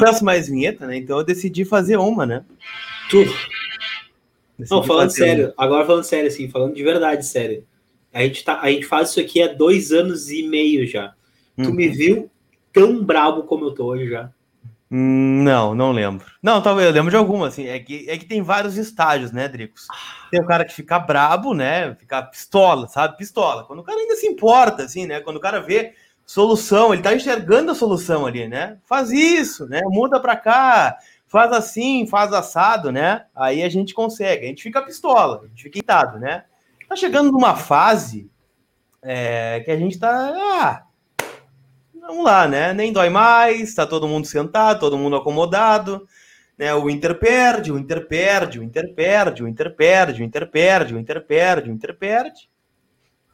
[0.00, 0.96] peço mais vinheta, né?
[0.96, 2.44] Então eu decidi fazer uma, né?
[3.08, 3.24] Tu.
[4.58, 5.54] Decidi não, falando sério, uma.
[5.56, 7.64] agora falando sério, assim, falando de verdade, sério.
[8.12, 11.14] A gente, tá, a gente faz isso aqui há dois anos e meio já.
[11.56, 11.94] Tu me uhum.
[11.94, 12.30] viu
[12.72, 14.30] tão brabo como eu tô hoje já?
[14.90, 16.26] Hum, não, não lembro.
[16.42, 17.68] Não, talvez eu lembro de alguma, assim.
[17.68, 19.86] É que, é que tem vários estágios, né, Dricos?
[20.30, 21.94] Tem o cara que fica brabo, né?
[21.94, 23.16] Fica pistola, sabe?
[23.16, 23.64] Pistola.
[23.64, 25.20] Quando o cara ainda se importa, assim, né?
[25.20, 25.94] Quando o cara vê
[26.30, 28.78] solução, ele tá enxergando a solução ali, né?
[28.86, 29.80] Faz isso, né?
[29.86, 33.24] Muda pra cá, faz assim, faz assado, né?
[33.34, 34.44] Aí a gente consegue.
[34.44, 36.44] A gente fica pistola, a gente fica irritado, né?
[36.88, 38.30] Tá chegando numa fase
[39.02, 40.32] é, que a gente tá.
[40.54, 40.84] Ah,
[42.00, 42.72] vamos lá, né?
[42.72, 46.06] Nem dói mais, tá todo mundo sentado, todo mundo acomodado.
[46.56, 46.72] Né?
[46.72, 50.94] O Inter perde, o Inter perde, o Inter perde, o Inter perde, o Inter perde,
[50.94, 52.48] o Inter perde, o Inter perde.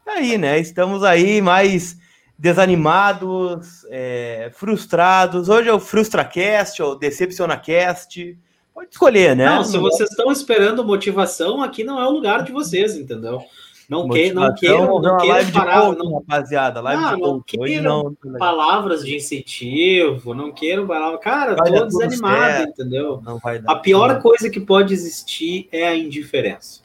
[0.07, 0.59] Aí, né?
[0.59, 1.99] Estamos aí mais
[2.39, 5.49] desanimados, é, frustrados.
[5.49, 8.39] Hoje é o FrustraCast ou DecepcionaCast.
[8.75, 9.47] Pode escolher, né?
[9.47, 13.43] Não, se vocês estão esperando motivação, aqui não é o lugar de vocês, entendeu?
[13.89, 16.81] Não, que, não queiram, não queiram parar, não, rapaziada.
[16.81, 21.21] Live não, não queiram não, palavras de incentivo, não queiram palavras.
[21.21, 23.23] Cara, vai tô desanimado, entendeu?
[23.67, 26.81] a pior coisa que pode existir é a indiferença.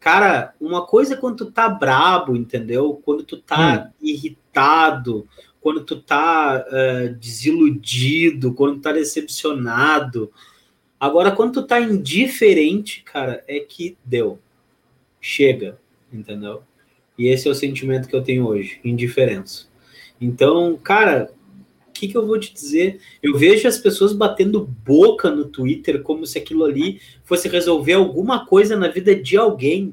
[0.00, 3.00] Cara, uma coisa é quando tu tá brabo, entendeu?
[3.04, 3.92] Quando tu tá hum.
[4.00, 5.28] irritado,
[5.60, 10.32] quando tu tá uh, desiludido, quando tu tá decepcionado.
[11.00, 14.38] Agora, quando tu tá indiferente, cara, é que deu.
[15.20, 15.78] Chega
[16.12, 16.62] entendeu?
[17.16, 19.66] E esse é o sentimento que eu tenho hoje, indiferença.
[20.20, 21.30] Então, cara,
[21.98, 23.00] que, que eu vou te dizer?
[23.22, 28.46] Eu vejo as pessoas batendo boca no Twitter como se aquilo ali fosse resolver alguma
[28.46, 29.92] coisa na vida de alguém,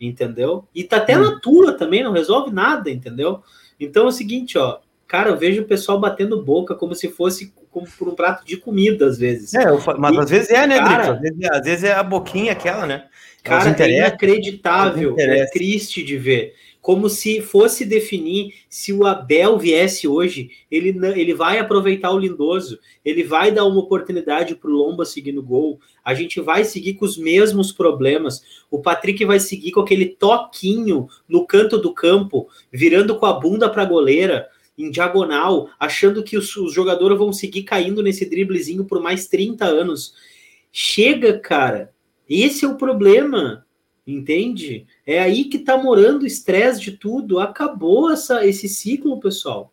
[0.00, 0.66] entendeu?
[0.74, 1.22] E tá até hum.
[1.22, 3.42] na tua também, não resolve nada, entendeu?
[3.80, 7.52] Então é o seguinte, ó, cara, eu vejo o pessoal batendo boca como se fosse
[7.70, 9.52] como por um prato de comida, às vezes.
[9.54, 9.64] É,
[9.98, 12.52] mas e, às vezes é, né, cara, às vezes, é, às vezes é a boquinha
[12.52, 13.06] aquela, né?
[13.42, 16.54] Cara, é inacreditável, é triste de ver.
[16.84, 22.78] Como se fosse definir se o Abel viesse hoje, ele, ele vai aproveitar o Lindoso,
[23.02, 26.92] ele vai dar uma oportunidade para o Lomba seguir no gol, a gente vai seguir
[26.92, 28.42] com os mesmos problemas.
[28.70, 33.70] O Patrick vai seguir com aquele toquinho no canto do campo, virando com a bunda
[33.70, 34.46] para a goleira,
[34.76, 39.64] em diagonal, achando que os, os jogadores vão seguir caindo nesse driblezinho por mais 30
[39.64, 40.12] anos.
[40.70, 41.94] Chega, cara
[42.28, 43.66] esse é o problema,
[44.06, 44.86] entende?
[45.06, 47.38] É aí que tá morando o estresse de tudo.
[47.38, 49.72] Acabou essa, esse ciclo, pessoal.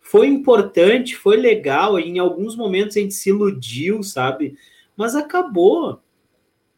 [0.00, 1.98] Foi importante, foi legal.
[1.98, 4.56] Em alguns momentos a gente se iludiu, sabe?
[4.96, 6.00] Mas acabou.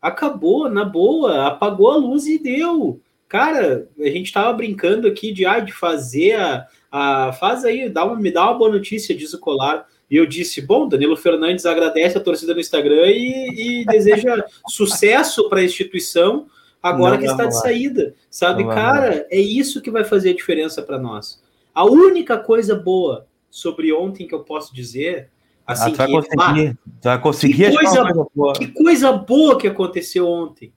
[0.01, 1.47] Acabou, na boa.
[1.47, 3.01] Apagou a luz e deu.
[3.29, 7.33] Cara, a gente tava brincando aqui de, ah, de fazer a, a.
[7.33, 9.87] Faz aí, dá uma, me dá uma boa notícia, diz o Colar.
[10.11, 15.49] E eu disse: bom, Danilo Fernandes agradece a torcida no Instagram e, e deseja sucesso
[15.49, 16.47] para a instituição
[16.85, 18.15] agora não que está de saída.
[18.31, 21.43] Sabe, cara, é isso que vai fazer a diferença para nós.
[21.75, 25.31] A única coisa boa sobre ontem que eu posso dizer.
[25.67, 29.67] Assim, ah, vai que, conseguir, ah, vai conseguir que coisa, coisa que coisa boa que
[29.67, 30.73] aconteceu ontem.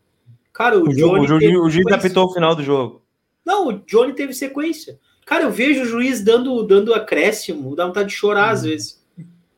[0.53, 1.57] Cara, o, o Johnny.
[1.57, 3.03] O, o juiz apitou o final do jogo.
[3.45, 4.97] Não, o Johnny teve sequência.
[5.25, 8.53] Cara, eu vejo o juiz dando, dando acréscimo, dá vontade de chorar hum.
[8.53, 9.05] às vezes.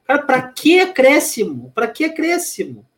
[0.04, 1.72] Cara, pra que acréscimo?
[1.76, 2.89] Pra que acréscimo?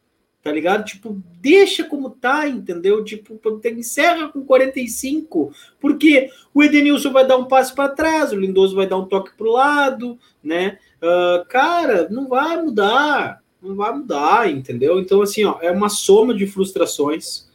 [0.44, 0.86] Tá ligado?
[0.86, 3.04] Tipo, deixa como tá, entendeu?
[3.04, 8.76] Tipo, encerra com 45, porque o Edenilson vai dar um passo para trás, o Lindoso
[8.76, 10.80] vai dar um toque pro lado, né?
[10.98, 15.00] Uh, cara, não vai mudar, não vai mudar, entendeu?
[15.00, 17.48] Então, assim, ó, é uma soma de frustrações.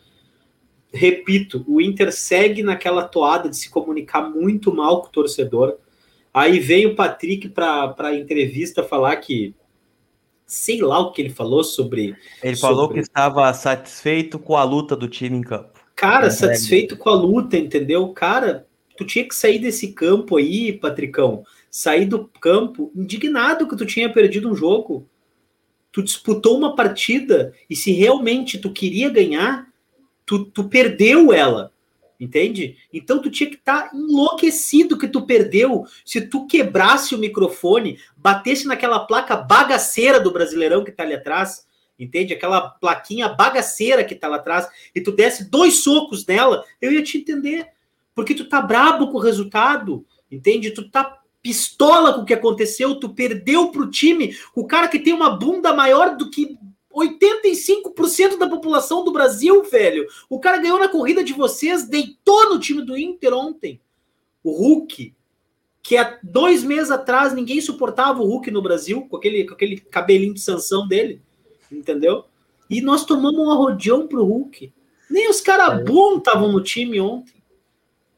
[0.92, 5.76] Repito, o Inter segue naquela toada de se comunicar muito mal com o torcedor.
[6.32, 9.54] Aí veio o Patrick para entrevista falar que
[10.46, 12.16] sei lá o que ele falou sobre.
[12.42, 15.80] Ele falou que estava satisfeito com a luta do time em campo.
[15.96, 18.08] Cara, é satisfeito com a luta, entendeu?
[18.10, 18.66] Cara,
[18.96, 21.42] tu tinha que sair desse campo aí, Patricão.
[21.70, 25.08] Sair do campo indignado que tu tinha perdido um jogo.
[25.90, 29.66] Tu disputou uma partida e se realmente tu queria ganhar,
[30.26, 31.72] tu, tu perdeu ela.
[32.18, 32.78] Entende?
[32.92, 35.84] Então tu tinha que estar tá enlouquecido que tu perdeu.
[36.04, 41.66] Se tu quebrasse o microfone, batesse naquela placa bagaceira do Brasileirão que tá ali atrás,
[41.98, 42.32] entende?
[42.32, 47.02] Aquela plaquinha bagaceira que tá lá atrás, e tu desse dois socos nela, eu ia
[47.02, 47.68] te entender.
[48.14, 50.70] Porque tu tá brabo com o resultado, entende?
[50.70, 55.12] Tu tá pistola com o que aconteceu, tu perdeu pro time, o cara que tem
[55.12, 56.58] uma bunda maior do que
[56.96, 60.06] 85% 5% da população do Brasil, velho.
[60.28, 63.80] O cara ganhou na corrida de vocês, deitou no time do Inter ontem.
[64.42, 65.14] O Hulk,
[65.82, 69.80] que há dois meses atrás ninguém suportava o Hulk no Brasil, com aquele, com aquele
[69.80, 71.20] cabelinho de sanção dele,
[71.70, 72.24] entendeu?
[72.68, 74.72] E nós tomamos um arrodeão pro Hulk.
[75.10, 75.84] Nem os caras é.
[75.84, 77.34] bons estavam no time ontem.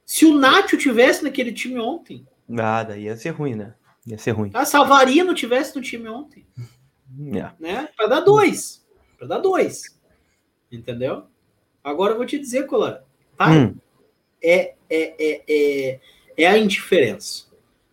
[0.04, 2.26] Se o Nacho tivesse naquele time ontem.
[2.48, 3.74] Nada, ia ser ruim, né?
[4.06, 4.50] Ia ser ruim.
[4.54, 6.46] A Savarino tivesse no time ontem.
[7.16, 7.54] Yeah.
[7.58, 7.88] Né?
[7.96, 8.84] Para dar dois.
[9.16, 9.98] Para dar dois.
[10.70, 11.24] Entendeu?
[11.82, 13.04] Agora eu vou te dizer, Colar.
[13.36, 13.50] Tá?
[13.50, 13.76] Hum.
[14.42, 16.00] É, é, é, é,
[16.36, 17.46] é a indiferença.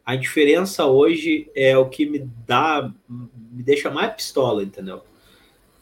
[0.06, 5.02] A indiferença hoje é o que me dá, me deixa mais pistola, entendeu?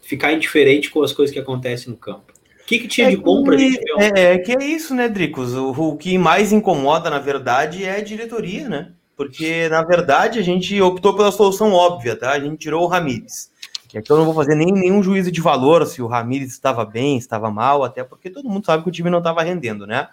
[0.02, 2.32] Ficar indiferente com as coisas que acontecem no campo.
[2.62, 4.18] O que, que tinha é de bom para gente ver?
[4.18, 5.54] É, é, que é isso, né, Dricos?
[5.54, 8.94] O, o que mais incomoda, na verdade, é a diretoria, né?
[9.16, 12.32] Porque, na verdade, a gente optou pela solução óbvia, tá?
[12.32, 13.52] A gente tirou o Ramires.
[13.94, 16.84] E aqui eu não vou fazer nem, nenhum juízo de valor se o Ramires estava
[16.84, 20.08] bem, estava mal, até porque todo mundo sabe que o time não estava rendendo, né?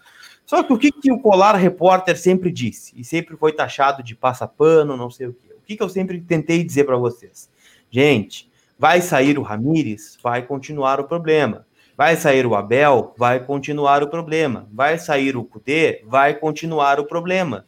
[0.44, 4.14] Só que o que, que o Colar Repórter sempre disse, e sempre foi taxado de
[4.14, 5.54] passapano, não sei o quê.
[5.56, 7.48] O que, que eu sempre tentei dizer para vocês?
[7.90, 11.64] Gente, vai sair o Ramires, vai continuar o problema.
[11.96, 14.66] Vai sair o Abel, vai continuar o problema.
[14.72, 17.64] Vai sair o Cudê, vai continuar o problema.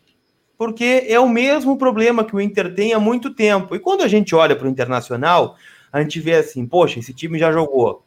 [0.63, 3.75] Porque é o mesmo problema que o Inter tem há muito tempo.
[3.75, 5.57] E quando a gente olha para o Internacional,
[5.93, 8.07] a gente vê assim, poxa, esse time já jogou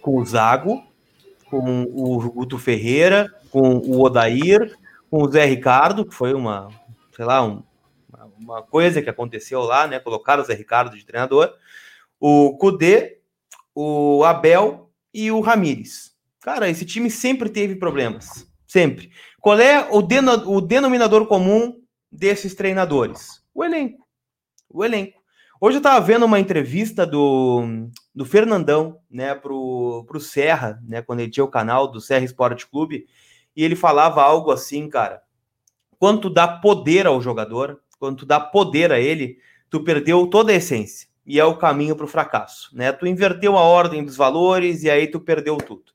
[0.00, 0.82] com o Zago,
[1.50, 4.74] com o Guto Ferreira, com o Odair,
[5.10, 6.70] com o Zé Ricardo, que foi uma,
[7.14, 7.62] sei lá, um,
[8.40, 10.00] uma coisa que aconteceu lá, né?
[10.00, 11.52] Colocaram o Zé Ricardo de treinador,
[12.18, 13.18] o Cudê,
[13.74, 16.14] o Abel e o Ramires.
[16.40, 18.46] Cara, esse time sempre teve problemas.
[18.66, 19.10] Sempre.
[19.46, 23.44] Qual é o, deno, o denominador comum desses treinadores?
[23.54, 24.04] O elenco.
[24.68, 25.22] O elenco.
[25.60, 27.62] Hoje eu estava vendo uma entrevista do,
[28.12, 32.66] do Fernandão, né, pro, pro Serra, né, quando ele tinha o canal do Serra Esporte
[32.66, 33.06] Clube,
[33.54, 35.22] e ele falava algo assim, cara,
[35.96, 39.38] quando tu dá poder ao jogador, quando tu dá poder a ele,
[39.70, 42.90] tu perdeu toda a essência e é o caminho para o fracasso, né?
[42.90, 45.94] Tu inverteu a ordem dos valores e aí tu perdeu tudo.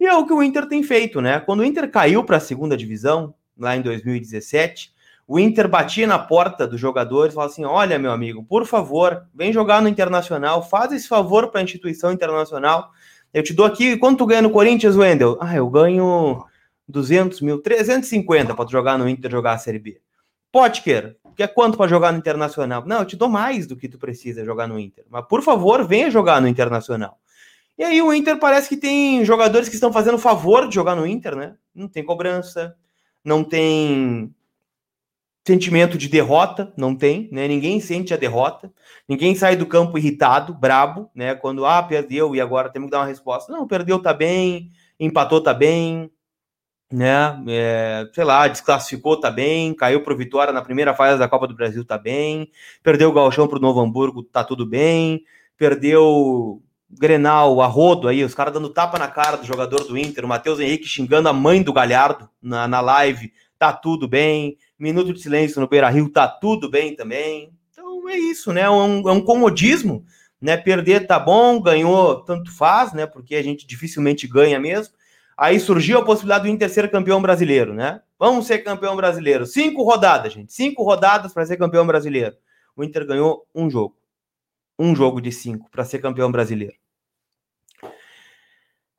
[0.00, 1.38] E é o que o Inter tem feito, né?
[1.40, 4.94] Quando o Inter caiu para a segunda divisão, lá em 2017,
[5.28, 9.26] o Inter batia na porta dos jogadores e falava assim: olha, meu amigo, por favor,
[9.34, 12.90] vem jogar no Internacional, faz esse favor para a instituição internacional.
[13.32, 15.36] Eu te dou aqui, quanto tu ganha no Corinthians, Wendel?
[15.38, 16.44] Ah, eu ganho
[16.88, 20.00] 200 mil, 350 para jogar no Inter jogar a Série B.
[20.50, 22.84] Potker, quer quanto para jogar no Internacional?
[22.86, 25.04] Não, eu te dou mais do que tu precisa jogar no Inter.
[25.10, 27.18] Mas, por favor, venha jogar no Internacional.
[27.80, 31.06] E aí o Inter parece que tem jogadores que estão fazendo favor de jogar no
[31.06, 31.54] Inter, né?
[31.74, 32.76] Não tem cobrança,
[33.24, 34.34] não tem
[35.46, 37.48] sentimento de derrota, não tem, né?
[37.48, 38.70] Ninguém sente a derrota,
[39.08, 41.34] ninguém sai do campo irritado, brabo, né?
[41.34, 43.50] Quando ah, perdeu e agora temos que dar uma resposta.
[43.50, 46.10] Não, perdeu tá bem, empatou tá bem,
[46.92, 47.42] né?
[47.48, 51.56] É, sei lá, desclassificou tá bem, caiu pro Vitória na primeira fase da Copa do
[51.56, 52.50] Brasil tá bem,
[52.82, 55.24] perdeu o Galchão pro Novo Hamburgo tá tudo bem,
[55.56, 60.24] perdeu Grenal, a rodo aí, os caras dando tapa na cara do jogador do Inter,
[60.24, 65.12] o Matheus Henrique xingando a mãe do Galhardo na, na live, tá tudo bem, minuto
[65.12, 67.52] de silêncio no Beira Rio, tá tudo bem também.
[67.70, 68.62] Então é isso, né?
[68.62, 70.04] É um, é um comodismo,
[70.40, 70.56] né?
[70.56, 73.06] Perder tá bom, ganhou, tanto faz, né?
[73.06, 74.94] Porque a gente dificilmente ganha mesmo.
[75.36, 78.00] Aí surgiu a possibilidade do Inter ser campeão brasileiro, né?
[78.18, 79.46] Vamos ser campeão brasileiro.
[79.46, 80.52] Cinco rodadas, gente.
[80.52, 82.36] Cinco rodadas para ser campeão brasileiro.
[82.76, 83.96] O Inter ganhou um jogo.
[84.82, 86.72] Um jogo de cinco para ser campeão brasileiro.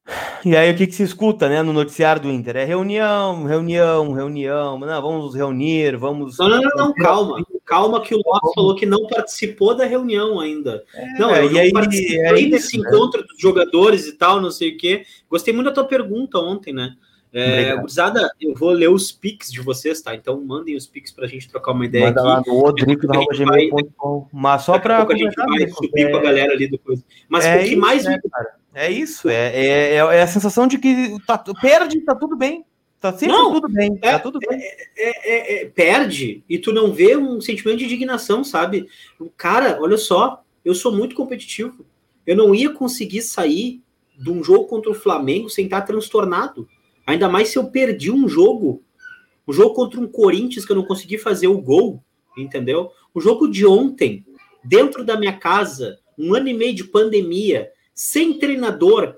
[0.43, 2.57] E aí o que, que se escuta, né, no noticiário do Inter?
[2.57, 4.79] É reunião, reunião, reunião.
[4.79, 6.35] Não, vamos nos reunir, vamos.
[6.39, 7.45] Não, não, não, não calma.
[7.63, 10.83] Calma que o Lopes falou que não participou da reunião ainda.
[10.95, 12.89] É, não, eu e não aí, participei é desse né?
[12.89, 15.05] encontro dos jogadores e tal, não sei o quê.
[15.29, 16.95] Gostei muito da tua pergunta ontem, né?
[17.33, 17.73] É,
[18.41, 20.13] eu vou ler os pics de vocês, tá?
[20.13, 22.07] Então mandem os pics pra gente trocar uma ideia.
[22.07, 22.29] Manda aqui.
[22.29, 24.27] lá no odrico.gmail.com.
[24.33, 25.01] Mas só pra.
[25.01, 26.09] a gente vai subir é...
[26.09, 27.03] com a galera ali depois.
[27.29, 28.03] Mas é o que isso, mais.
[28.03, 28.55] Né, cara?
[28.73, 32.65] É isso, é, é, é, a sensação de que tá, perde, tá tudo bem.
[33.01, 34.61] Tá sempre não, tudo bem, é, tá tudo bem.
[34.95, 38.87] É, é, perde e tu não vê um sentimento de indignação, sabe?
[39.35, 41.85] Cara, olha só, eu sou muito competitivo.
[42.25, 43.81] Eu não ia conseguir sair
[44.17, 46.67] de um jogo contra o Flamengo sem estar transtornado.
[47.05, 48.83] Ainda mais se eu perdi um jogo.
[49.45, 52.03] O um jogo contra um Corinthians que eu não consegui fazer o gol,
[52.37, 52.91] entendeu?
[53.13, 54.25] O jogo de ontem,
[54.63, 59.15] dentro da minha casa, um ano e meio de pandemia, sem treinador,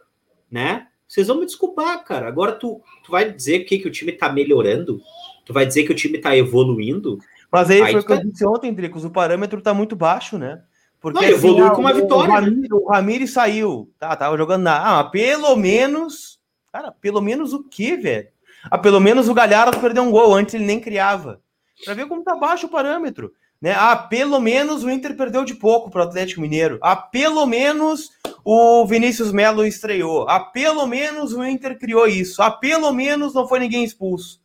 [0.50, 0.88] né?
[1.08, 2.28] Vocês vão me desculpar, cara.
[2.28, 5.00] Agora tu, tu vai dizer que, que o time tá melhorando?
[5.46, 7.20] Tu vai dizer que o time tá evoluindo?
[7.52, 8.16] Mas aí, aí foi o que tá...
[8.16, 10.64] eu disse ontem, Dricos, o parâmetro tá muito baixo, né?
[11.00, 12.32] Porque não, assim, evoluiu ah, com uma vitória.
[12.32, 12.68] O Ramires, né?
[12.72, 15.00] o Ramires saiu, tá, tava jogando na.
[15.00, 16.40] Ah, pelo menos.
[16.74, 18.30] Cara, pelo menos o quê, velho?
[18.64, 21.40] Ah, pelo menos o Galhardo perdeu um gol, antes ele nem criava.
[21.86, 23.32] Pra ver como tá baixo o parâmetro.
[23.62, 23.76] Né?
[23.78, 26.80] Ah, pelo menos o Inter perdeu de pouco para o Atlético Mineiro.
[26.82, 28.10] Ah, pelo menos
[28.44, 30.28] o Vinícius Melo estreou.
[30.28, 32.42] Ah, pelo menos o Inter criou isso.
[32.42, 34.42] Ah, pelo menos não foi ninguém expulso.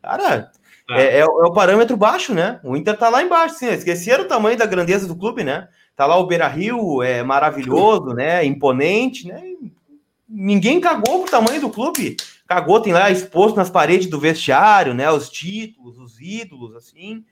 [0.00, 0.52] Cara,
[0.88, 1.00] ah.
[1.00, 2.60] é, é, é, o parâmetro baixo, né?
[2.62, 3.56] O Inter tá lá embaixo.
[3.56, 3.70] Sim.
[3.70, 5.68] Esqueceram o tamanho da grandeza do clube, né?
[5.96, 8.44] Tá lá o Beira Rio, é maravilhoso, né?
[8.44, 9.42] Imponente, né?
[10.28, 12.16] Ninguém cagou pro tamanho do clube.
[12.46, 15.10] Cagou, tem lá exposto nas paredes do vestiário, né?
[15.10, 17.24] Os títulos, os ídolos, assim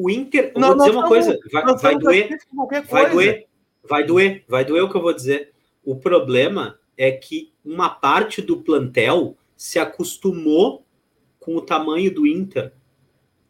[0.00, 2.38] o Inter, não, vou dizer uma coisa, vai, vai doer,
[2.88, 3.46] vai doer,
[3.86, 5.52] vai doer, vai doer o que eu vou dizer.
[5.84, 10.86] O problema é que uma parte do plantel se acostumou
[11.38, 12.72] com o tamanho do Inter.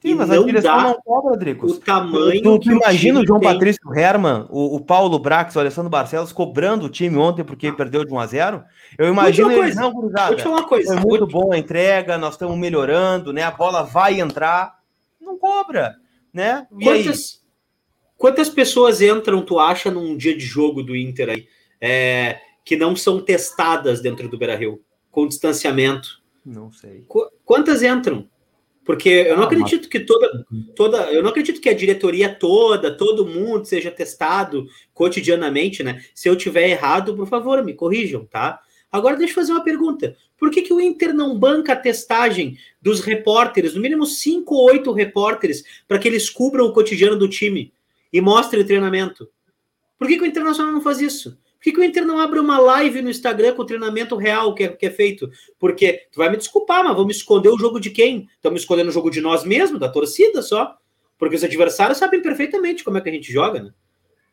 [0.01, 1.67] Sim, mas a direção não cobra, Drico.
[1.67, 3.53] O tamanho tu, tu imagina o João tem.
[3.53, 8.05] Patrício Herman, o, o, Paulo Brax, o Alessandro Barcelos cobrando o time ontem porque perdeu
[8.05, 8.65] de 1 a 0
[8.99, 10.29] Eu imagino eles, não, cruzada.
[10.29, 10.95] Vou te falar uma coisa.
[10.95, 13.43] Foi muito bom a entrega, nós estamos melhorando, né?
[13.43, 14.81] A bola vai entrar.
[15.21, 15.97] Não cobra
[16.33, 16.67] né?
[16.79, 17.43] E quantas,
[18.17, 21.49] quantas pessoas entram, tu acha, num dia de jogo do Inter aí,
[21.81, 26.23] é, que não são testadas dentro do Beira Rio, com distanciamento?
[26.45, 27.05] Não sei.
[27.07, 28.29] Qu quantas entram?
[28.85, 31.13] Porque eu não ah, acredito que toda, toda.
[31.13, 36.03] Eu não acredito que a diretoria toda, todo mundo seja testado cotidianamente, né?
[36.15, 38.61] Se eu tiver errado, por favor, me corrijam, tá?
[38.91, 40.17] Agora deixa eu fazer uma pergunta.
[40.37, 44.71] Por que, que o Inter não banca a testagem dos repórteres, no mínimo cinco ou
[44.71, 47.73] oito repórteres, para que eles cubram o cotidiano do time
[48.13, 49.29] e mostrem o treinamento?
[49.99, 51.39] Por que, que o Internacional não faz isso?
[51.61, 54.55] Por que, que o Inter não abre uma live no Instagram com o treinamento real
[54.55, 55.31] que é, que é feito?
[55.59, 58.27] Porque, tu vai me desculpar, mas vamos esconder o jogo de quem?
[58.35, 60.79] Estamos escondendo o jogo de nós mesmos, da torcida só.
[61.19, 63.75] Porque os adversários sabem perfeitamente como é que a gente joga, né?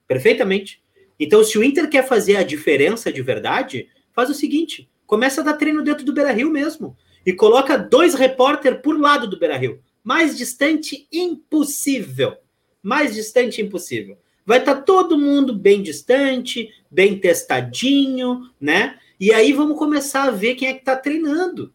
[0.08, 0.82] Perfeitamente.
[1.20, 5.44] Então, se o Inter quer fazer a diferença de verdade, faz o seguinte: começa a
[5.44, 6.96] dar treino dentro do Beira Rio mesmo.
[7.26, 9.82] E coloca dois repórter por lado do Beira Rio.
[10.02, 12.38] Mais distante, impossível.
[12.82, 14.18] Mais distante, impossível.
[14.48, 18.98] Vai estar tá todo mundo bem distante, bem testadinho, né?
[19.20, 21.74] E aí vamos começar a ver quem é que está treinando.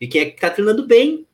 [0.00, 1.26] E quem é que está treinando bem.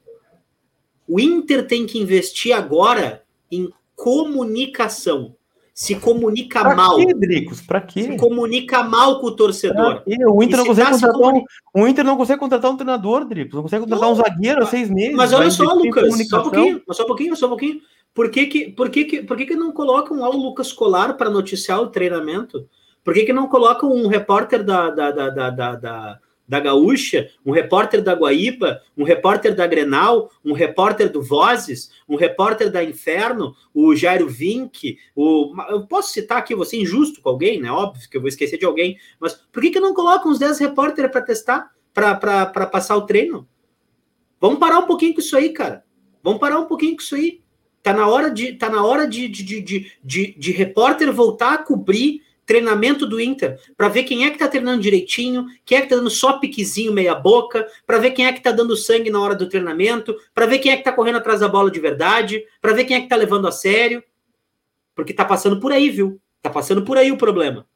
[1.07, 5.37] O Inter tem que investir agora em comunicação
[5.79, 6.97] se comunica pra mal.
[6.97, 7.61] Quê, Dricos?
[7.61, 8.03] Pra quê?
[8.03, 10.03] Se comunica mal com o torcedor.
[10.05, 13.55] O Inter, não consegue tá contratar um, o Inter não consegue contratar um treinador, Dricos.
[13.55, 15.15] Não consegue contratar não, um zagueiro há seis meses.
[15.15, 17.81] Mas olha só, Lucas, só um pouquinho, só um pouquinho, só um pouquinho.
[18.15, 21.15] Por que, que, por que, que, por que, que não colocam lá o Lucas Colar
[21.15, 22.69] para noticiar o treinamento?
[23.05, 27.31] Por que, que não colocam um repórter da, da, da, da, da, da da Gaúcha,
[27.45, 32.83] um repórter da Guaíba, um repórter da Grenal, um repórter do Vozes, um repórter da
[32.83, 35.53] Inferno, o Jairo Vink, o...
[35.69, 37.71] eu posso citar aqui, você injusto com alguém, né?
[37.71, 40.59] Óbvio que eu vou esquecer de alguém, mas por que, que não colocam uns 10
[40.59, 43.47] repórteres para testar, para passar o treino?
[44.41, 45.85] Vamos parar um pouquinho com isso aí, cara.
[46.23, 47.43] Vamos parar um pouquinho com isso aí.
[47.89, 51.57] Tá na hora de, tá na hora de, de, de, de, de, repórter voltar a
[51.57, 55.87] cobrir treinamento do Inter, para ver quem é que está treinando direitinho, quem é que
[55.87, 59.19] está dando só piquezinho meia boca, para ver quem é que está dando sangue na
[59.19, 62.45] hora do treinamento, para ver quem é que está correndo atrás da bola de verdade,
[62.61, 64.05] para ver quem é que está levando a sério.
[64.95, 66.21] Porque tá passando por aí, viu?
[66.43, 67.67] Tá passando por aí o problema.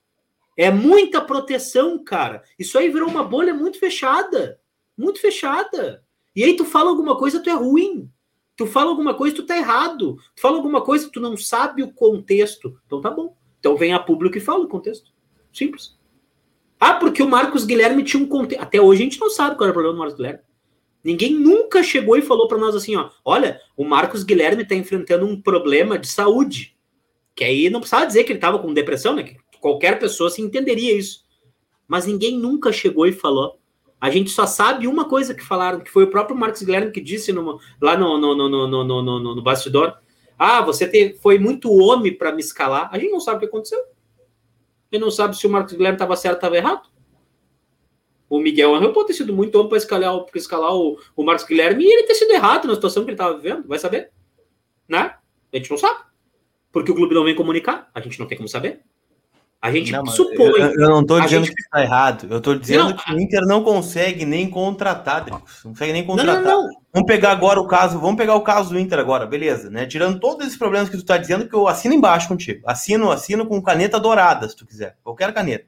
[0.59, 2.43] É muita proteção, cara.
[2.59, 4.61] Isso aí virou uma bolha muito fechada.
[4.95, 6.05] Muito fechada.
[6.37, 8.11] E aí tu fala alguma coisa, tu é ruim.
[8.57, 10.17] Tu fala alguma coisa, tu tá errado.
[10.35, 12.79] Tu fala alguma coisa, tu não sabe o contexto.
[12.87, 13.35] Então tá bom.
[13.59, 15.11] Então vem a público e fala o contexto.
[15.53, 15.97] Simples.
[16.79, 18.61] Ah, porque o Marcos Guilherme tinha um contexto.
[18.61, 20.41] Até hoje a gente não sabe qual era o problema do Marcos Guilherme.
[21.05, 25.27] Ninguém nunca chegou e falou para nós assim, ó, olha, o Marcos Guilherme está enfrentando
[25.27, 26.77] um problema de saúde.
[27.35, 29.23] Que aí não precisava dizer que ele estava com depressão, né?
[29.23, 31.25] Que qualquer pessoa se entenderia isso.
[31.89, 33.59] Mas ninguém nunca chegou e falou.
[34.03, 37.01] A gente só sabe uma coisa que falaram, que foi o próprio Marcos Guilherme que
[37.01, 39.97] disse no, lá no, no, no, no, no, no, no, no bastidor.
[40.37, 42.89] Ah, você te, foi muito homem para me escalar.
[42.91, 43.79] A gente não sabe o que aconteceu.
[43.79, 46.89] A gente não sabe se o Marcos Guilherme estava certo ou estava errado.
[48.29, 51.85] O Miguel Angel pode ter sido muito homem para escalar, escalar o, o Marcos Guilherme
[51.85, 53.69] e ele ter sido errado na situação que ele estava vivendo.
[53.69, 54.11] Vai saber?
[54.89, 55.15] Né?
[55.53, 56.01] A gente não sabe.
[56.73, 57.89] Porque o clube não vem comunicar.
[57.95, 58.83] A gente não tem como saber.
[59.63, 60.61] A gente não, supõe.
[60.61, 61.55] Eu, eu, não estou dizendo gente...
[61.55, 62.27] que está errado.
[62.29, 65.61] Eu estou dizendo não, que o Inter não consegue nem contratar, Dricos.
[65.65, 66.43] Não consegue nem contratar.
[66.43, 68.01] Não, vamos pegar agora o caso.
[68.01, 69.71] Vamos pegar o caso do Inter agora, beleza?
[69.71, 69.87] Né?
[69.87, 72.61] Tirando todos esses problemas que tu está dizendo, que eu assino embaixo contigo.
[72.67, 74.97] Assino, assino com caneta dourada, se tu quiser.
[75.05, 75.67] Qualquer caneta.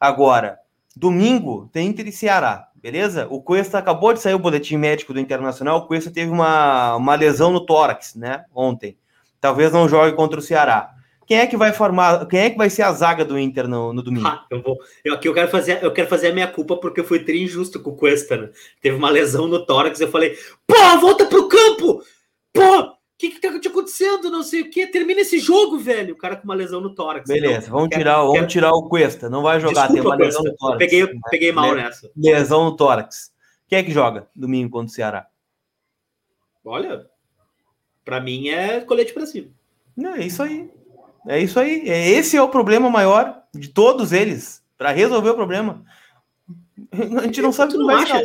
[0.00, 0.58] Agora,
[0.96, 3.28] domingo tem Inter e Ceará, beleza?
[3.30, 5.78] O Cuesta acabou de sair o boletim médico do Internacional.
[5.78, 8.46] O Cuesta teve uma, uma lesão no tórax, né?
[8.52, 8.98] Ontem.
[9.40, 10.97] Talvez não jogue contra o Ceará.
[11.28, 12.26] Quem é que vai formar?
[12.26, 14.26] Quem é que vai ser a zaga do Inter no, no domingo?
[14.26, 14.78] Ah, eu vou.
[15.04, 17.42] Eu aqui eu quero fazer, eu quero fazer a minha culpa porque eu fui tri
[17.42, 18.50] injusto com o Cuesta, né?
[18.80, 22.02] Teve uma lesão no tórax, eu falei: "Pô, volta pro campo!
[22.50, 24.30] Pô, o que que tá acontecendo?
[24.30, 24.86] Não sei o que.
[24.86, 26.14] Termina esse jogo, velho.
[26.14, 27.28] O cara com uma lesão no tórax.
[27.28, 28.46] Beleza, então, vamos quero, tirar, vamos quero...
[28.46, 29.28] tirar o Cuesta.
[29.28, 30.78] Não vai jogar, Desculpa, tem uma lesão no tórax.
[30.78, 32.10] Peguei, peguei mal nessa.
[32.16, 33.30] Lesão no tórax.
[33.68, 35.26] Quem é que joga domingo contra o Ceará?
[36.64, 37.06] Olha,
[38.02, 39.48] para mim é colete para cima.
[39.94, 40.70] Não, é isso aí.
[41.28, 41.88] É isso aí.
[41.88, 44.62] É, esse é o problema maior de todos eles.
[44.76, 45.84] Para resolver o problema.
[47.18, 48.22] A gente não sabe o que vai acha?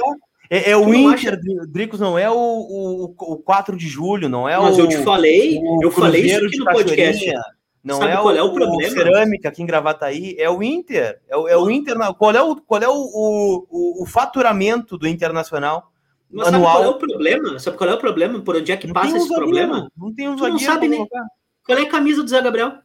[0.50, 1.67] É, é o Inter, acha?
[1.67, 4.83] Dricos, não é o, o, o 4 de julho, não é Mas o.
[4.83, 7.33] Mas eu te falei, eu falei isso aqui no podcast.
[7.83, 8.93] Não Sabe é qual o, é o problema?
[8.93, 11.19] O cerâmica aqui em Gravataí, é o Inter.
[11.27, 11.98] É o, é o Inter.
[12.17, 15.91] Qual é, o, qual é o, o, o faturamento do Internacional?
[16.31, 16.75] Mas anual?
[16.75, 17.60] sabe qual é o problema?
[17.60, 18.41] Sabe qual é o problema?
[18.41, 19.91] Por onde é que não passa esse zagueiro, problema?
[19.98, 20.53] Não tem um zagueiro.
[20.53, 21.05] não sabe nem.
[21.65, 22.77] Qual é a camisa do Zé Gabriel?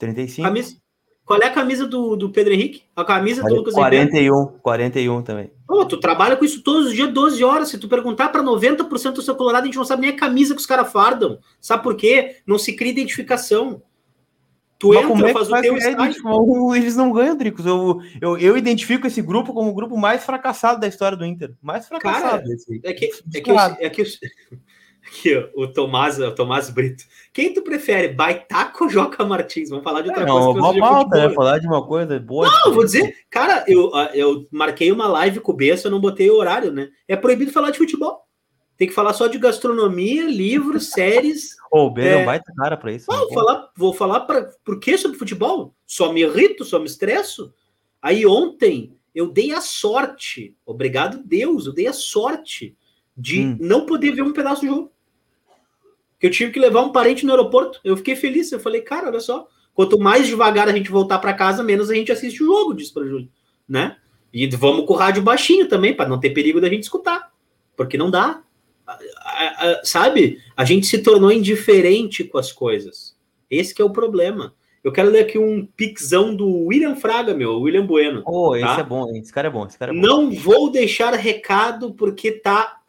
[0.00, 0.48] 35.
[0.48, 0.76] Camisa...
[1.24, 2.82] Qual é a camisa do, do Pedro Henrique?
[2.96, 4.58] A camisa do Lucas 41, Henrique?
[4.62, 5.52] 41 também.
[5.64, 7.68] Pô, tu trabalha com isso todos os dias, 12 horas.
[7.68, 10.54] Se tu perguntar para 90% do seu Colorado, a gente não sabe nem a camisa
[10.54, 11.38] que os caras fardam.
[11.60, 12.38] Sabe por quê?
[12.44, 13.80] Não se cria identificação.
[14.76, 16.24] Tu Mas entra, é faz o teu estágio.
[16.74, 17.64] Eles não ganham, Dricos.
[17.64, 21.54] Eu, eu, eu identifico esse grupo como o grupo mais fracassado da história do Inter.
[21.62, 22.42] Mais fracassado.
[22.42, 22.44] Cara,
[22.82, 24.02] é que, é que, é que,
[25.10, 27.02] Aqui, o Tomás, o Tomás Brito.
[27.32, 29.68] Quem tu prefere, Baitaco ou Joca Martins?
[29.68, 30.60] Vamos falar de outra é, coisa.
[30.60, 31.34] Não, malta, né?
[31.34, 32.48] Falar de uma coisa boa.
[32.48, 36.30] Não, vou dizer, cara, eu, eu marquei uma live com o Bessa, eu não botei
[36.30, 36.90] o horário, né?
[37.08, 38.24] É proibido falar de futebol.
[38.76, 41.56] Tem que falar só de gastronomia, livros, séries.
[41.72, 42.24] Ô, o Bessa é...
[42.24, 43.06] baita cara pra isso.
[43.10, 45.74] Não, vou falar, vou falar pra, por que sobre futebol?
[45.84, 47.52] Só me irrito, só me estresso.
[48.00, 52.76] Aí ontem eu dei a sorte, obrigado Deus, eu dei a sorte
[53.16, 53.58] de hum.
[53.60, 54.92] não poder ver um pedaço do jogo.
[56.20, 57.80] Que eu tive que levar um parente no aeroporto.
[57.82, 58.52] Eu fiquei feliz.
[58.52, 59.48] Eu falei, cara, olha só.
[59.74, 62.92] Quanto mais devagar a gente voltar para casa, menos a gente assiste o jogo, disse
[62.92, 63.30] para Júlio,
[63.66, 63.96] né?
[64.32, 67.32] E vamos com o rádio baixinho também, para não ter perigo da gente escutar,
[67.76, 68.42] porque não dá.
[69.82, 70.38] Sabe?
[70.56, 73.16] A gente se tornou indiferente com as coisas.
[73.48, 74.54] Esse é o problema.
[74.82, 78.22] Eu quero ler aqui um pixão do William Fraga, meu, William Bueno.
[78.26, 78.80] Oh, esse tá?
[78.80, 80.00] é bom, esse cara é bom, esse cara é bom.
[80.00, 82.80] Não vou deixar recado porque tá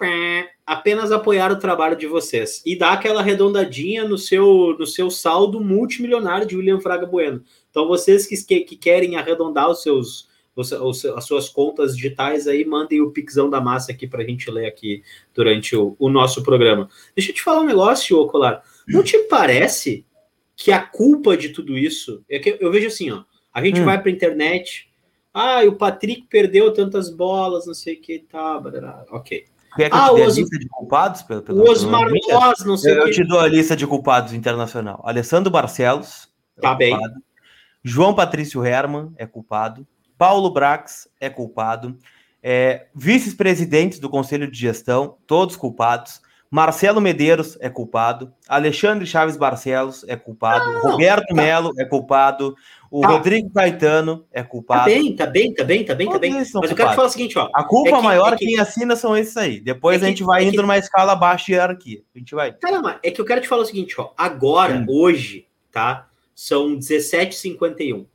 [0.72, 5.60] apenas apoiar o trabalho de vocês e dar aquela arredondadinha no seu no seu saldo
[5.60, 7.44] multimilionário de William Fraga Bueno.
[7.70, 12.64] Então vocês que, que querem arredondar os seus os, os, as suas contas digitais aí,
[12.64, 15.04] mandem o pixão da massa aqui para a gente ler aqui
[15.34, 16.90] durante o, o, nosso programa.
[17.16, 18.62] Deixa eu te falar um negócio, Ocolar.
[18.88, 20.06] Não te parece
[20.56, 23.86] que a culpa de tudo isso é que eu vejo assim, ó, a gente hum.
[23.86, 24.90] vai para internet,
[25.34, 29.06] ah, o Patrick perdeu tantas bolas, não sei o que, tá, barará.
[29.10, 29.46] ok.
[29.76, 30.38] Quer que ah, eu te dê Os...
[30.38, 31.22] a lista de culpados?
[31.22, 34.34] Pelo, pelo, o Osmar Loz, não sei Eu, eu te dou a lista de culpados
[34.34, 35.02] internacional.
[35.06, 36.30] Alessandro Barcelos.
[36.58, 36.98] É tá bem.
[37.84, 39.88] João Patrício Herman é culpado.
[40.18, 41.98] Paulo Brax é culpado.
[42.44, 46.22] É, Vices-presidentes do Conselho de Gestão, todos culpados.
[46.52, 51.34] Marcelo Medeiros é culpado, Alexandre Chaves Barcelos é culpado, não, Roberto tá.
[51.34, 52.54] Melo é culpado,
[52.92, 53.08] o tá.
[53.08, 54.82] Rodrigo Caetano é culpado.
[54.82, 56.34] Tá bem, tá bem, tá bem, tá bem, tá bem.
[56.34, 56.72] Mas culpados.
[56.72, 57.50] eu quero te falar o seguinte, ó.
[57.56, 59.62] A culpa é que, maior é que, quem assina são esses aí.
[59.62, 62.02] Depois é que, a gente vai é indo numa escala baixa de hierarquia.
[62.14, 62.52] A gente vai.
[62.52, 64.12] Caramba, é que eu quero te falar o seguinte, ó.
[64.18, 66.10] Agora, hoje, tá?
[66.36, 68.06] São 17h51.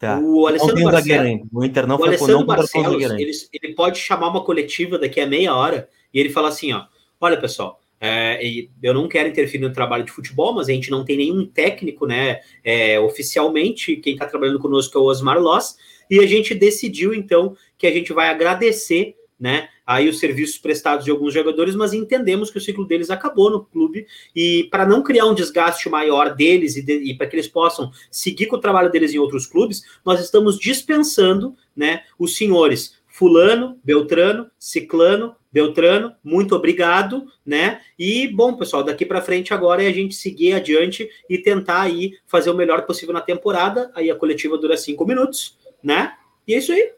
[0.00, 0.18] Tá.
[0.18, 4.44] O Alessandro Barcelos, o Inter não o foi Alessandro Barcelos, ele, ele pode chamar uma
[4.44, 6.84] coletiva daqui a meia hora e ele fala assim, ó,
[7.20, 8.40] olha pessoal, é,
[8.82, 12.06] eu não quero interferir no trabalho de futebol, mas a gente não tem nenhum técnico,
[12.06, 12.40] né?
[12.62, 15.76] É, oficialmente, quem está trabalhando conosco é o Osmar Loss,
[16.08, 19.68] e a gente decidiu então que a gente vai agradecer, né?
[19.86, 23.64] Aí os serviços prestados de alguns jogadores, mas entendemos que o ciclo deles acabou no
[23.64, 27.48] clube e para não criar um desgaste maior deles e, de, e para que eles
[27.48, 32.02] possam seguir com o trabalho deles em outros clubes, nós estamos dispensando, né?
[32.18, 37.80] Os senhores Fulano, Beltrano, Ciclano, Beltrano, muito obrigado, né?
[37.98, 42.18] E bom, pessoal, daqui para frente agora é a gente seguir adiante e tentar aí
[42.26, 43.90] fazer o melhor possível na temporada.
[43.94, 46.14] Aí a coletiva dura cinco minutos, né?
[46.46, 46.92] E é isso aí.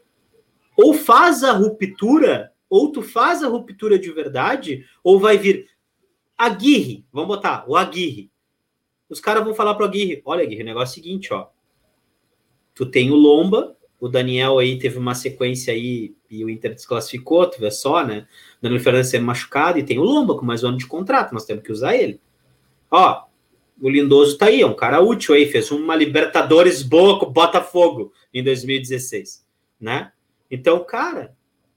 [0.77, 5.67] Ou faz a ruptura, ou tu faz a ruptura de verdade, ou vai vir
[6.37, 8.31] Aguirre, vamos botar o Aguirre.
[9.09, 11.47] Os caras vão falar pro Aguirre: olha, Aguirre, o negócio é o seguinte, ó.
[12.73, 17.49] Tu tem o Lomba, o Daniel aí teve uma sequência aí e o Inter desclassificou,
[17.49, 18.25] tu vê só, né?
[18.61, 21.45] Danilo Fernandes é machucado e tem o Lomba com mais um ano de contrato, nós
[21.45, 22.21] temos que usar ele.
[22.89, 23.25] Ó,
[23.81, 27.31] o Lindoso tá aí, é um cara útil aí, fez uma Libertadores boa com o
[27.31, 29.45] Botafogo em 2016,
[29.79, 30.11] né?
[30.49, 31.35] Então, cara,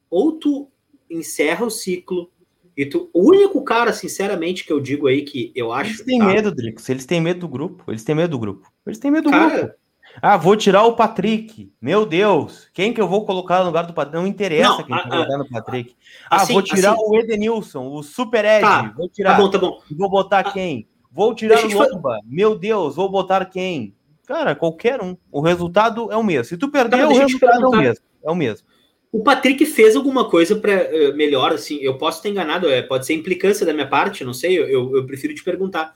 [0.08, 0.70] ou tu
[1.10, 2.30] encerra o ciclo,
[2.76, 5.90] E tu, o único cara, sinceramente, que eu digo aí que eu acho.
[5.90, 6.26] Eles têm tá?
[6.26, 6.88] medo, Drix.
[6.88, 7.84] Eles têm medo do grupo.
[7.88, 8.68] Eles têm medo do grupo.
[8.84, 9.74] Eles têm medo do cara, grupo.
[10.22, 11.72] Ah, vou tirar o Patrick.
[11.81, 12.68] Meu Deus.
[12.72, 14.16] Quem que eu vou colocar no lugar do Patrick?
[14.16, 15.96] Não interessa não, quem a, vai colocar no Patrick.
[16.31, 18.61] Ah, assim, vou tirar assim, o Edenilson, o Super Ed.
[18.61, 19.33] Tá, vou tirar.
[19.33, 19.81] Tá bom, tá bom.
[19.90, 20.88] Vou botar ah, quem?
[21.11, 22.20] Vou tirar o Lomba.
[22.24, 23.94] Meu Deus, vou botar quem?
[24.27, 25.16] Cara, qualquer um.
[25.31, 26.44] O resultado é o mesmo.
[26.44, 28.05] Se tu perder, tá, o resultado é o mesmo.
[28.24, 28.66] É o mesmo.
[29.12, 31.79] O Patrick fez alguma coisa para uh, eh, melhor, assim.
[31.81, 34.59] Eu posso ter enganado, é, pode ser implicância da minha parte, não sei.
[34.59, 35.94] Eu, eu, eu prefiro te perguntar.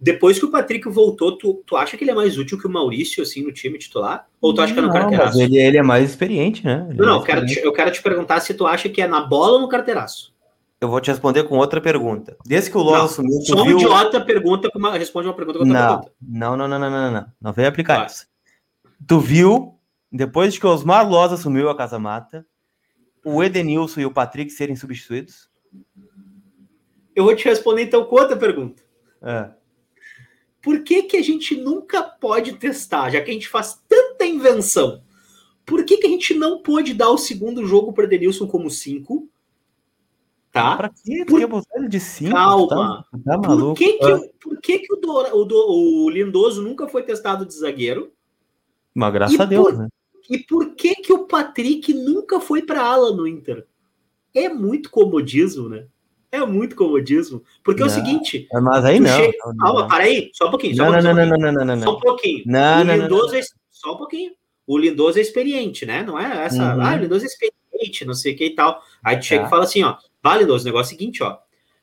[0.00, 2.70] Depois que o Patrick voltou, tu, tu acha que ele é mais útil que o
[2.70, 4.26] Maurício, assim, no time titular?
[4.40, 5.36] Ou tu acha que é no carteiraço?
[5.36, 6.86] Mas ele, ele é mais experiente, né?
[6.88, 9.06] Ele não, não, eu quero, te, eu quero te perguntar se tu acha que é
[9.06, 10.32] na bola ou no carteiraço.
[10.80, 12.34] Eu vou te responder com outra pergunta.
[12.46, 13.42] Desde que o Lola assumiu.
[13.42, 13.76] Só um viu...
[13.76, 16.12] idiota pergunta com uma, responde uma pergunta com outra não, pergunta.
[16.22, 17.26] Não, não, não, não, não, não.
[17.38, 18.26] Não vem aplicar isso.
[19.06, 19.78] Tu viu,
[20.10, 22.46] depois de que o Osmar Loz assumiu a Casa Mata,
[23.22, 25.50] o Edenilson e o Patrick serem substituídos?
[27.14, 28.82] Eu vou te responder então com outra pergunta.
[29.20, 29.59] É
[30.62, 35.02] por que, que a gente nunca pode testar, já que a gente faz tanta invenção?
[35.64, 39.28] Por que, que a gente não pode dar o segundo jogo para Denilson como 5?
[40.52, 40.76] Tá?
[40.76, 41.24] Pra quê?
[41.26, 41.46] Por...
[41.46, 42.32] botar ele de 5?
[42.32, 43.06] Calma.
[43.10, 43.74] Tá, tá maluco?
[43.74, 44.20] Por que, que, ah.
[44.40, 48.12] por que, que o, Dora, o, Do, o Lindoso nunca foi testado de zagueiro?
[48.94, 49.88] Mas graças e a Deus, por, né?
[50.28, 53.66] E por que, que o Patrick nunca foi para ala no Inter?
[54.34, 55.86] É muito comodismo, né?
[56.32, 57.42] É muito comodismo.
[57.64, 58.48] Porque não, é o seguinte.
[58.52, 59.16] Mas aí não.
[59.16, 59.38] Chega...
[59.46, 59.56] não.
[59.56, 60.76] Calma, para aí, só um pouquinho.
[60.76, 61.82] Só não, um pouquinho, não, não, não, não, não, não.
[61.82, 62.42] Só um pouquinho.
[62.46, 63.40] Não, o não, Lindoso É...
[63.70, 64.32] Só um pouquinho.
[64.66, 66.02] O Lindoso é experiente, né?
[66.02, 66.62] Não é essa.
[66.74, 66.82] Uhum.
[66.82, 68.80] Ah, o Lindoso é experiente, não sei o que e tal.
[69.02, 69.46] Aí tu chega tá.
[69.48, 69.96] e fala assim, ó.
[70.22, 71.38] Vale, Lindoso, o negócio é o seguinte, ó.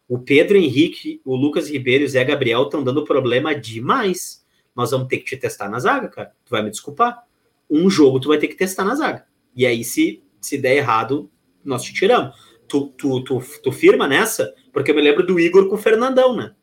[0.08, 4.46] O Pedro Henrique, o Lucas Ribeiro e o Zé Gabriel estão dando problema demais.
[4.74, 6.32] Nós vamos ter que te testar na zaga, cara.
[6.46, 7.24] Tu vai me desculpar.
[7.70, 9.26] Um jogo tu vai ter que testar na zaga.
[9.54, 11.30] E aí, se, se der errado,
[11.66, 12.34] nós te tiramos.
[12.68, 14.54] Tu, tu, tu, tu firma nessa?
[14.74, 16.54] Porque eu me lembro do Igor com o Fernandão, né?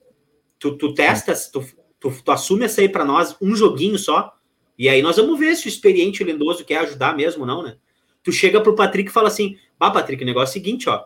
[0.58, 1.64] Tu, tu testas, tu,
[1.98, 4.34] tu, tu assume essa aí para nós, um joguinho só,
[4.78, 7.76] e aí nós vamos ver se o experiente o Lindoso quer ajudar mesmo não, né?
[8.22, 11.04] Tu chega pro Patrick e fala assim: Bah, Patrick, o negócio é o seguinte, ó.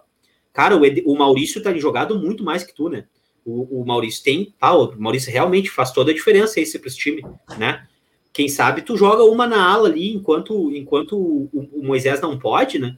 [0.52, 3.06] Cara, o, Ed, o Maurício tá jogado muito mais que tu, né?
[3.44, 4.54] O, o Maurício tem.
[4.60, 7.22] Ah, o Maurício realmente faz toda a diferença esse para esse time,
[7.58, 7.86] né?
[8.32, 12.78] Quem sabe tu joga uma na ala ali enquanto, enquanto o, o Moisés não pode,
[12.78, 12.96] né?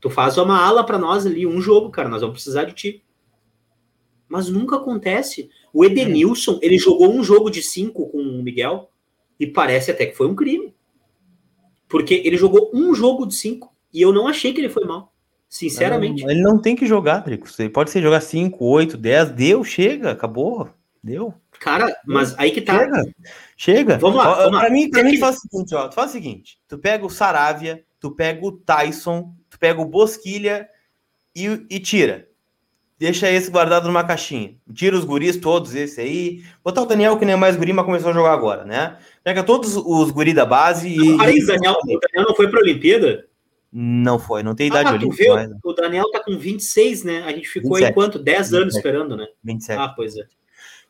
[0.00, 2.08] Tu faz uma ala para nós ali, um jogo, cara.
[2.08, 3.04] Nós vamos precisar de ti
[4.28, 5.48] mas nunca acontece.
[5.72, 8.90] O Edenilson, ele jogou um jogo de cinco com o Miguel
[9.40, 10.74] e parece até que foi um crime.
[11.88, 15.12] Porque ele jogou um jogo de cinco e eu não achei que ele foi mal.
[15.48, 16.22] Sinceramente.
[16.22, 17.48] Não, ele não tem que jogar, Drico.
[17.58, 20.68] Ele pode ser jogar 5, 8, 10, deu, chega, acabou.
[21.02, 21.32] Deu.
[21.58, 22.78] Cara, mas aí que tá.
[22.78, 23.14] Chega.
[23.56, 23.98] Chega.
[23.98, 24.34] Vamos lá.
[24.34, 24.70] Vamos pra lá.
[24.70, 25.18] mim, pra mim que...
[25.18, 25.88] faz o seguinte, ó.
[25.88, 29.84] Tu faz o seguinte: tu pega o Saravia, tu pega o Tyson, tu pega o
[29.84, 30.68] Bosquilha
[31.34, 32.28] e, e tira.
[32.98, 34.56] Deixa esse guardado numa caixinha.
[34.74, 36.42] Tira os guris todos, esse aí.
[36.64, 38.98] Botar o Daniel, que nem é mais guri, mas começou a jogar agora, né?
[39.22, 41.16] Pega todos os guris da base e.
[41.46, 43.28] Daniel, o Daniel não foi para a Olimpíada?
[43.72, 45.50] Não foi, não tem idade ah, olímpica mais.
[45.50, 45.56] Né?
[45.62, 47.22] O Daniel tá com 26, né?
[47.24, 47.86] A gente ficou 27.
[47.86, 48.18] aí quanto?
[48.18, 48.76] 10 anos 27.
[48.78, 49.26] esperando, né?
[49.44, 49.78] 27.
[49.78, 50.24] Ah, pois é.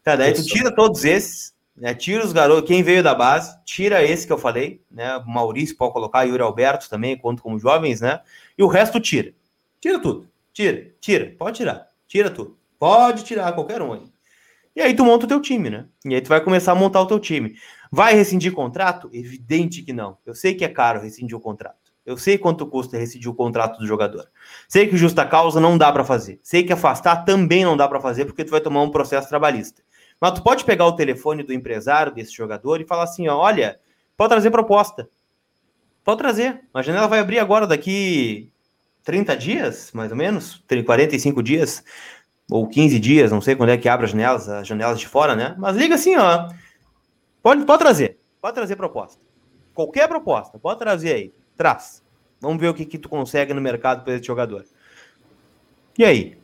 [0.02, 1.94] Tá, daí tu tira todos esses, né?
[1.94, 5.22] Tira os garotos, quem veio da base, tira esse que eu falei, né?
[5.26, 8.20] Maurício pode colocar, Yuri Alberto também, conto como jovens, né?
[8.56, 9.32] E o resto tira.
[9.80, 10.28] Tira tudo.
[10.52, 11.86] Tira, tira, pode tirar.
[12.06, 12.58] Tira tudo.
[12.78, 14.02] Pode tirar qualquer um aí.
[14.74, 15.86] E aí tu monta o teu time, né?
[16.04, 17.56] E aí tu vai começar a montar o teu time.
[17.90, 19.08] Vai rescindir contrato?
[19.12, 20.18] Evidente que não.
[20.24, 21.92] Eu sei que é caro rescindir o contrato.
[22.04, 24.28] Eu sei quanto custa rescindir o contrato do jogador.
[24.66, 26.40] Sei que justa causa não dá para fazer.
[26.42, 29.82] Sei que afastar também não dá para fazer porque tu vai tomar um processo trabalhista.
[30.20, 33.78] Mas tu pode pegar o telefone do empresário desse jogador e falar assim, ó, olha,
[34.16, 35.08] pode trazer proposta.
[36.04, 36.62] Pode trazer.
[36.72, 38.50] A janela vai abrir agora daqui
[39.04, 41.84] 30 dias, mais ou menos, 45 dias,
[42.50, 45.36] ou 15 dias, não sei quando é que abre as janelas, as janelas de fora,
[45.36, 45.54] né?
[45.58, 46.48] Mas liga assim, ó.
[47.42, 49.20] Pode, pode trazer, pode trazer proposta.
[49.74, 51.34] Qualquer proposta, pode trazer aí.
[51.56, 52.02] Traz.
[52.40, 54.64] Vamos ver o que, que tu consegue no mercado para esse jogador.
[55.96, 56.38] E aí?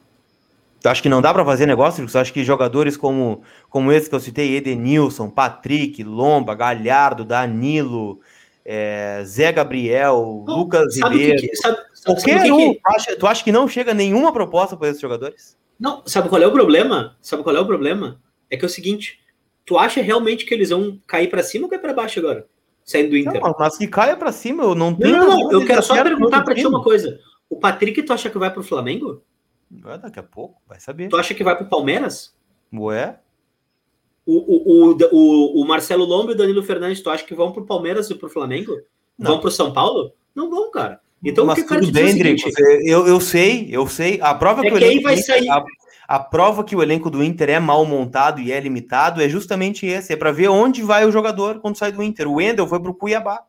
[0.84, 2.06] Tu acha que não dá para fazer negócio?
[2.06, 8.20] Tu acha que jogadores como, como esse que eu citei, Edenilson, Patrick, Lomba, Galhardo, Danilo,
[8.62, 11.40] é, Zé Gabriel, não, Lucas Ribeiro.
[11.40, 12.74] Que, sabe, Qualquer sabe um.
[12.74, 12.80] Que...
[12.80, 15.56] Tu, acha, tu acha que não chega nenhuma proposta para esses jogadores?
[15.80, 17.16] Não, sabe qual é o problema?
[17.22, 18.20] Sabe qual é o problema?
[18.50, 19.20] É que é o seguinte:
[19.64, 22.46] tu acha realmente que eles vão cair para cima ou cair para baixo agora?
[22.84, 23.40] Saindo do Inter.
[23.40, 25.16] Não, mas que caia para cima, eu não tenho.
[25.16, 27.18] Não, não, não eu quero só perguntar para ti uma coisa.
[27.48, 29.22] O Patrick, tu acha que vai pro Flamengo?
[29.86, 31.08] É, daqui a pouco, vai saber.
[31.08, 32.34] Tu acha que vai pro Palmeiras?
[32.72, 33.18] Ué?
[34.26, 37.52] O, o, o, o, o Marcelo Lombo e o Danilo Fernandes, tu acha que vão
[37.52, 38.72] pro Palmeiras e pro Flamengo?
[39.18, 39.32] Não.
[39.32, 40.12] Vão pro São Paulo?
[40.34, 41.00] Não vão, cara.
[41.24, 42.50] Então, Mas tudo bem, Drico,
[42.84, 44.18] eu, eu sei, eu sei.
[44.20, 45.48] A prova é que, que aí vai sair.
[45.48, 45.64] A,
[46.06, 49.86] a, prova que o elenco do Inter é mal montado e é limitado é justamente
[49.86, 52.28] esse, é para ver onde vai o jogador quando sai do Inter.
[52.28, 53.42] O Wendel foi para o Cuiabá.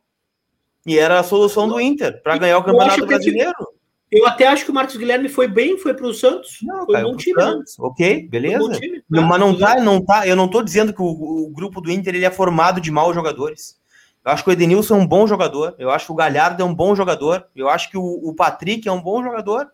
[0.86, 3.75] E era a solução do Inter para ganhar o Campeonato Brasileiro.
[4.12, 6.60] Eu até acho que o Marcos Guilherme foi bem, foi para o Santos.
[6.62, 7.42] Não, foi um bom time.
[7.42, 7.78] Santos.
[7.78, 7.86] Né?
[7.86, 8.80] Ok, beleza.
[8.80, 9.22] Time, tá?
[9.22, 10.28] Mas não tá, não tá.
[10.28, 13.16] Eu não estou dizendo que o, o, grupo do Inter ele é formado de maus
[13.16, 13.80] jogadores.
[14.24, 15.76] Eu acho que o Edenilson é um bom jogador.
[15.78, 17.46] Eu acho que o Galhardo é um bom jogador.
[17.56, 19.68] Eu acho que o, o Patrick é um bom jogador.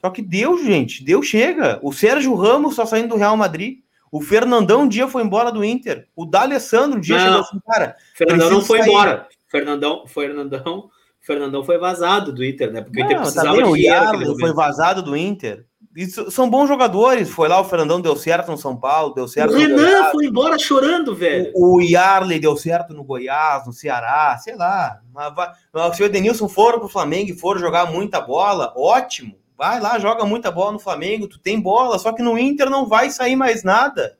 [0.00, 1.78] Só que Deus, gente, Deus chega.
[1.82, 3.78] O Sérgio Ramos só saindo do Real Madrid.
[4.10, 6.08] O Fernandão um dia foi embora do Inter.
[6.16, 7.96] O D'Alessandro um dia não, chegou assim, cara.
[8.14, 8.90] Fernandão não foi sair.
[8.90, 9.28] embora.
[9.48, 12.80] Fernandão, Fernandão, Fernandão foi vazado do Inter, né?
[12.80, 15.66] Porque não, o Inter precisava também, de o foi vazado do Inter.
[15.94, 17.28] Isso, são bons jogadores.
[17.30, 19.52] Foi lá, o Fernandão deu certo no São Paulo, deu certo.
[19.52, 21.50] O Renan foi embora chorando, velho.
[21.54, 25.00] O, o Yarley deu certo no Goiás, no Ceará, sei lá.
[25.12, 29.36] Mas, se o Edenilson for pro Flamengo e for jogar muita bola, ótimo.
[29.58, 32.86] Vai lá, joga muita bola no Flamengo, tu tem bola, só que no Inter não
[32.86, 34.16] vai sair mais nada.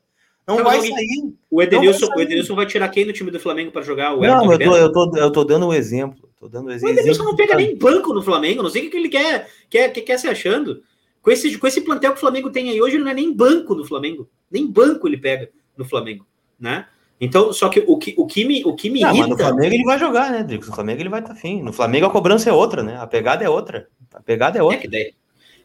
[0.46, 1.34] Não, não vai sair.
[1.50, 2.18] O Edenilson, vai sair.
[2.18, 4.14] o Edenilson vai tirar quem no time do Flamengo para jogar?
[4.14, 6.29] O não, eu tô, eu, tô, eu tô dando o um exemplo.
[6.40, 6.96] Tô dando um exemplo.
[6.96, 9.92] O Edenilson não pega nem banco no Flamengo, não sei o que ele quer, quer,
[9.92, 10.82] quer, quer se achando.
[11.20, 13.30] Com esse, com esse plantel que o Flamengo tem aí hoje, ele não é nem
[13.30, 14.26] banco no Flamengo.
[14.50, 16.26] Nem banco ele pega no Flamengo,
[16.58, 16.86] né?
[17.20, 19.28] Então, só que o que, o que me, o que me não, irrita...
[19.28, 20.64] Mas no Flamengo ele vai jogar, né, Drico?
[20.64, 21.62] No Flamengo ele vai estar tá fim.
[21.62, 22.96] No Flamengo a cobrança é outra, né?
[22.96, 23.86] A pegada é outra.
[24.14, 24.78] A pegada é outra.
[24.78, 25.14] É que daí,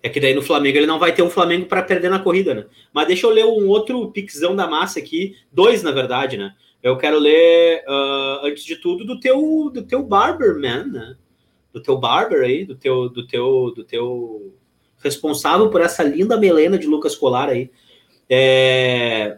[0.03, 2.53] é que daí no Flamengo ele não vai ter um Flamengo para perder na corrida,
[2.53, 2.65] né?
[2.91, 6.51] Mas deixa eu ler um outro pixão da massa aqui, dois na verdade, né?
[6.85, 11.15] Eu quero ler, uh, antes de tudo, do teu, do teu Barberman, né?
[11.73, 14.53] Do teu Barber aí, do teu, do teu, do teu
[14.99, 17.71] responsável por essa linda melena de Lucas Colar aí.
[18.29, 19.37] É...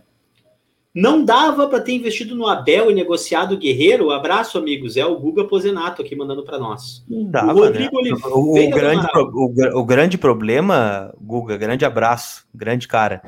[0.93, 4.11] Não dava para ter investido no Abel e negociado o Guerreiro?
[4.11, 4.97] Abraço, amigos.
[4.97, 7.05] É o Guga Pozenato aqui mandando para nós.
[7.07, 8.11] Não dava, o Rodrigo né?
[8.25, 13.21] o, o, grande, o, o, grande problema, Guga, grande abraço, grande cara,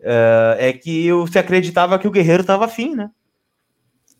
[0.00, 3.10] uh, é que se acreditava que o Guerreiro estava afim, né?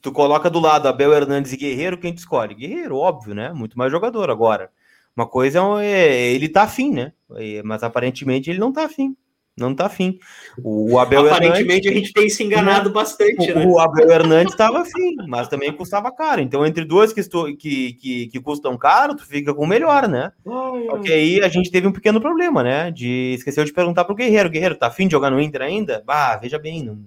[0.00, 2.54] Tu coloca do lado Abel Hernandes e Guerreiro, quem tu escolhe?
[2.54, 3.52] Guerreiro, óbvio, né?
[3.52, 4.70] Muito mais jogador agora.
[5.14, 7.12] Uma coisa é ele tá afim, né?
[7.64, 9.16] Mas aparentemente ele não tá afim.
[9.56, 10.18] Não tá afim.
[10.62, 13.66] O, Abel Aparentemente Hernandes, a gente tem se enganado bastante, o, né?
[13.66, 16.40] O Abel Hernandes estava afim, mas também custava caro.
[16.40, 20.08] Então, entre duas que, estou, que, que, que custam caro, tu fica com o melhor,
[20.08, 20.32] né?
[20.46, 22.90] Ai, Porque aí a gente teve um pequeno problema, né?
[22.90, 24.48] De esqueceu de perguntar pro Guerreiro.
[24.48, 26.02] Guerreiro, tá afim de jogar no Inter ainda?
[26.06, 27.04] Bah, veja bem, não,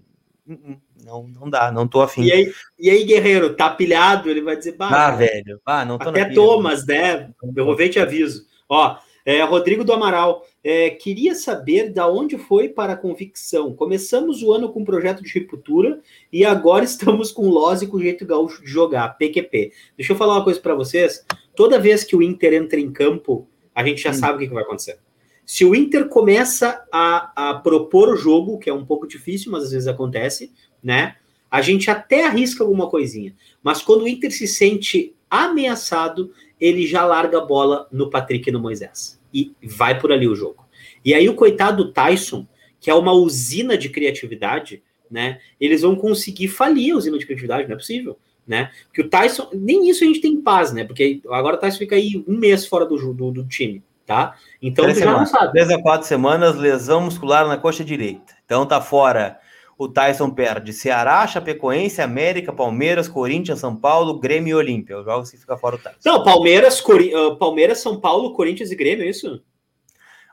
[1.03, 2.23] não, não dá, não tô afim.
[2.23, 4.29] E aí, e aí, Guerreiro, tá pilhado?
[4.29, 7.29] Ele vai dizer, bah, ah, velho, ah, não tô Até Thomas, né?
[7.55, 8.45] Eu vou ver te aviso.
[8.69, 13.73] Ó, é, Rodrigo do Amaral, é, queria saber da onde foi para a convicção.
[13.73, 17.97] Começamos o ano com um projeto de ruptura e agora estamos com o e com
[17.97, 19.71] o jeito gaúcho de jogar, PQP.
[19.97, 21.25] Deixa eu falar uma coisa para vocês.
[21.55, 24.13] Toda vez que o Inter entra em campo, a gente já hum.
[24.15, 24.99] sabe o que, que vai acontecer.
[25.45, 29.63] Se o Inter começa a, a propor o jogo, que é um pouco difícil, mas
[29.63, 31.15] às vezes acontece, né?
[31.49, 33.33] A gente até arrisca alguma coisinha.
[33.61, 38.51] Mas quando o Inter se sente ameaçado, ele já larga a bola no Patrick e
[38.51, 39.19] no Moisés.
[39.33, 40.65] E vai por ali o jogo.
[41.03, 42.47] E aí o coitado Tyson,
[42.79, 45.39] que é uma usina de criatividade, né?
[45.59, 48.17] Eles vão conseguir falir a usina de criatividade, não é possível,
[48.47, 48.71] né?
[48.85, 50.83] Porque o Tyson, nem isso a gente tem paz, né?
[50.83, 54.35] Porque agora o Tyson fica aí um mês fora do, do, do time, tá?
[54.61, 55.31] Então Três já semanas.
[55.31, 55.51] não sabe.
[55.51, 58.33] Três a quatro semanas, lesão muscular na coxa direita.
[58.45, 59.39] Então tá fora
[59.77, 64.97] o Tyson perde Ceará, Chapecoense, América, Palmeiras, Corinthians, São Paulo, Grêmio e Olímpia.
[64.99, 65.97] Os jogos que fica fora o Tyson.
[66.05, 67.13] Não, Palmeiras, Cori...
[67.15, 69.43] Uh, Palmeiras, São Paulo, Corinthians e Grêmio, é isso?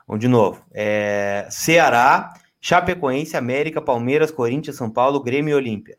[0.07, 0.63] Vamos de novo.
[0.71, 1.47] É...
[1.49, 5.97] Ceará, Chapecoense, América, Palmeiras, Corinthians, São Paulo, Grêmio e Olímpia.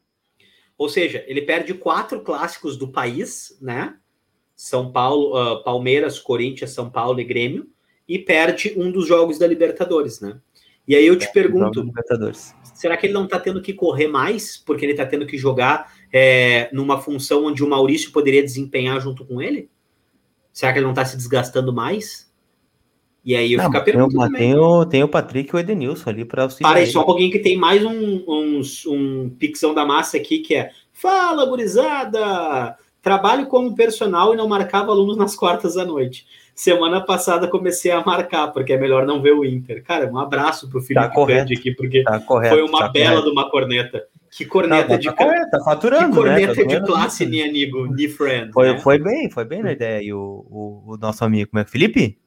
[0.78, 3.96] Ou seja, ele perde quatro clássicos do país, né?
[4.55, 7.68] São Paulo, uh, Palmeiras, Corinthians, São Paulo e Grêmio,
[8.09, 10.40] e perde um dos jogos da Libertadores, né?
[10.87, 11.85] E aí eu te é, pergunto,
[12.83, 15.92] será que ele não está tendo que correr mais, porque ele está tendo que jogar
[16.12, 19.71] é, numa função onde o Maurício poderia desempenhar junto com ele?
[20.53, 22.29] Será que ele não está se desgastando mais?
[23.25, 25.61] E aí eu não, fico a pergunta tem, Tem o, tem o Patrick e o
[25.61, 26.73] Edenilson ali para auxiliar.
[26.73, 30.40] Para aí, só um pouquinho que tem mais um, uns, um pixão da massa aqui
[30.40, 32.77] que é Fala, gurizada!
[33.01, 36.27] Trabalho como personal e não marcava alunos nas quartas à noite.
[36.54, 39.82] Semana passada comecei a marcar, porque é melhor não ver o Inter.
[39.82, 43.10] Cara, um abraço pro Felipe tá correto, aqui, porque tá correto, foi uma tá bela
[43.10, 43.24] correto.
[43.24, 44.06] de uma corneta.
[44.30, 46.64] Que corneta tá, de tá, correto, tá faturando, que corneta né?
[46.64, 48.52] de classe, ni amigo, ni friend.
[48.52, 48.78] Foi, né?
[48.78, 51.70] foi bem, foi bem na ideia aí o, o, o, nosso amigo, como é que
[51.70, 52.18] Felipe?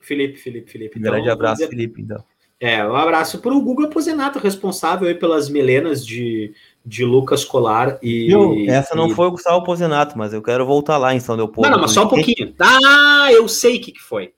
[0.00, 0.98] Felipe, Felipe, Felipe.
[0.98, 2.22] Então, grande abraço, dizer, Felipe, então.
[2.60, 6.54] É, um abraço para o Guga Aposinato, responsável aí pelas melenas de,
[6.84, 8.26] de Lucas Colar e.
[8.26, 8.66] Viu?
[8.68, 11.68] Essa não foi o Gustavo Aposinato, mas eu quero voltar lá em São Leopoldo.
[11.68, 12.54] Não, não, mas só um pouquinho.
[12.60, 14.34] Ah, eu sei o que, que foi.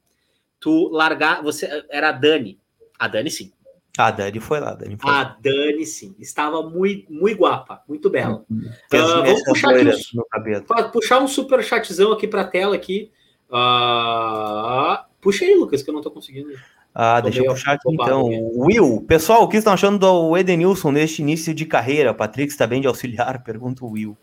[0.60, 1.42] Tu largar.
[1.42, 2.58] Você era a Dani.
[2.98, 3.52] A Dani, sim.
[3.98, 5.10] A Dani foi lá, Dani foi.
[5.10, 6.14] A Dani, sim.
[6.18, 8.44] Estava muito, muito guapa, muito bela.
[8.50, 13.10] Uh, vamos puxar aqui um, puxar um super chatzão aqui para a tela aqui.
[13.48, 16.50] Uh, puxa aí, Lucas, que eu não estou conseguindo.
[16.98, 18.26] Ah, deixa eu puxar aqui então.
[18.56, 22.14] Will, pessoal, o que estão achando do Edenilson neste início de carreira?
[22.14, 23.42] Patrick está bem de auxiliar?
[23.44, 24.16] Pergunta o Will.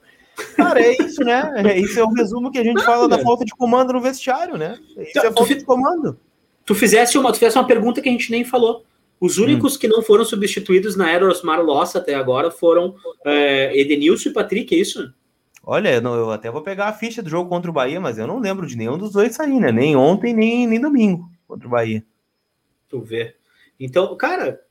[0.57, 1.51] Cara, é isso, né?
[1.69, 4.57] É, isso é o resumo que a gente fala da falta de comando no vestiário,
[4.57, 4.79] né?
[4.97, 6.17] Isso então, é falta de comando.
[6.65, 8.83] Tu fizesse uma, tu fizesse uma pergunta que a gente nem falou.
[9.21, 9.79] Os únicos hum.
[9.79, 14.73] que não foram substituídos na era Osmar Loss até agora foram é, Edenilson e Patrick,
[14.73, 15.13] é isso?
[15.63, 18.17] Olha, eu, não, eu, até vou pegar a ficha do jogo contra o Bahia, mas
[18.17, 19.71] eu não lembro de nenhum dos dois sair, né?
[19.71, 22.03] Nem ontem, nem, nem domingo contra o Bahia.
[22.93, 23.33] Tu vê.
[23.79, 24.61] Então, cara,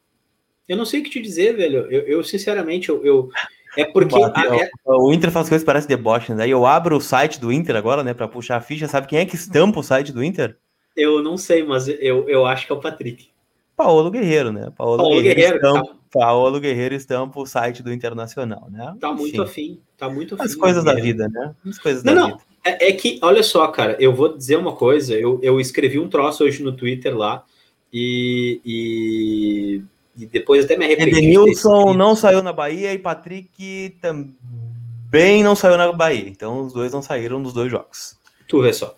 [0.69, 1.91] eu não sei o que te dizer, velho.
[1.91, 3.29] Eu, eu sinceramente, eu, eu,
[3.77, 4.15] É porque.
[4.15, 4.71] A, é...
[4.87, 6.47] O Inter faz coisas que parecem deboche, né?
[6.47, 8.87] Eu abro o site do Inter agora, né, para puxar a ficha.
[8.87, 10.57] Sabe quem é que estampa o site do Inter?
[10.97, 13.29] Eu não sei, mas eu, eu acho que é o Patrick.
[13.77, 14.71] Paulo Guerreiro, né?
[14.79, 15.97] Paulo, Paulo Guerreiro, Guerreiro estampa, tá...
[16.13, 18.95] Paulo Guerreiro estampa o site do Internacional, né?
[19.01, 19.43] Tá muito Enfim.
[19.43, 20.45] afim, tá muito afim.
[20.45, 21.57] As coisas da vida, né?
[21.67, 22.29] As coisas não, da não.
[22.29, 22.43] vida.
[22.65, 25.15] É, é, que, olha só, cara, eu vou dizer uma coisa.
[25.15, 27.45] Eu, eu escrevi um troço hoje no Twitter lá
[27.93, 29.83] e, e,
[30.17, 31.11] e depois até me arrependi.
[31.11, 36.29] Edenilson não saiu na Bahia e Patrick também não saiu na Bahia.
[36.29, 38.19] Então os dois não saíram nos dois jogos.
[38.49, 38.97] Tu vê só.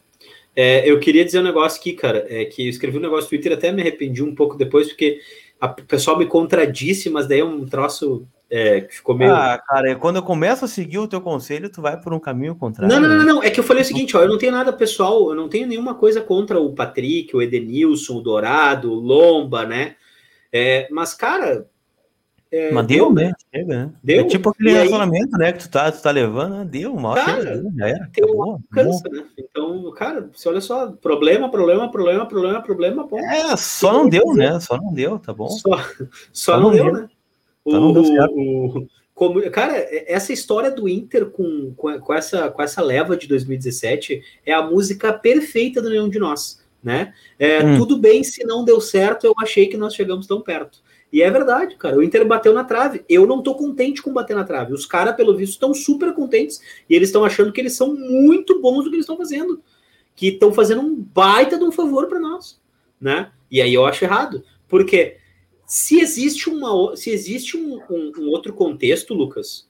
[0.56, 3.28] É, eu queria dizer um negócio aqui, cara, é que eu escrevi um negócio no
[3.30, 5.18] Twitter, até me arrependi um pouco depois, porque
[5.66, 9.32] o pessoal me contradisse, mas daí é um troço é, que ficou meio.
[9.32, 12.54] Ah, cara, quando eu começo a seguir o teu conselho, tu vai por um caminho
[12.54, 12.94] contrário.
[12.94, 13.42] Não, não, não, não.
[13.42, 15.66] É que eu falei o seguinte, ó, eu não tenho nada pessoal, eu não tenho
[15.66, 19.96] nenhuma coisa contra o Patrick, o Edenilson, o Dourado, o Lomba, né?
[20.52, 21.66] É, mas, cara,
[22.54, 23.32] é, Mas deu, deu né?
[23.52, 23.90] Chega, né?
[24.02, 24.20] Deu.
[24.20, 25.52] É tipo aquele relacionamento, né?
[25.52, 26.64] Que tu tá, tu tá levando, né?
[26.64, 28.10] deu, mal cara, chega, já era.
[28.12, 28.24] Tem
[29.10, 29.24] né?
[29.36, 33.18] Então, cara, você olha só, problema, problema, problema, problema, problema, bom.
[33.18, 34.60] É, só não deu, né?
[34.60, 35.48] Só não deu, tá bom?
[35.48, 36.92] Só, só, só não, não, deu, deu.
[36.94, 37.08] né?
[37.64, 39.74] O, não deu o, como, cara,
[40.06, 44.62] essa história do Inter com, com, com, essa, com essa leva de 2017 é a
[44.62, 47.14] música perfeita do Nenhum de Nós, né?
[47.38, 47.78] É, hum.
[47.78, 50.82] Tudo bem se não deu certo, eu achei que nós chegamos tão perto.
[51.14, 51.96] E é verdade, cara.
[51.96, 53.04] O Inter bateu na trave.
[53.08, 54.72] Eu não tô contente com bater na trave.
[54.72, 58.60] Os caras, pelo visto, estão super contentes e eles estão achando que eles são muito
[58.60, 59.62] bons no que eles estão fazendo.
[60.16, 62.60] Que estão fazendo um baita de um favor para nós,
[63.00, 63.30] né?
[63.48, 64.42] E aí eu acho errado.
[64.66, 65.18] Porque
[65.64, 69.68] se existe, uma, se existe um, um, um outro contexto, Lucas,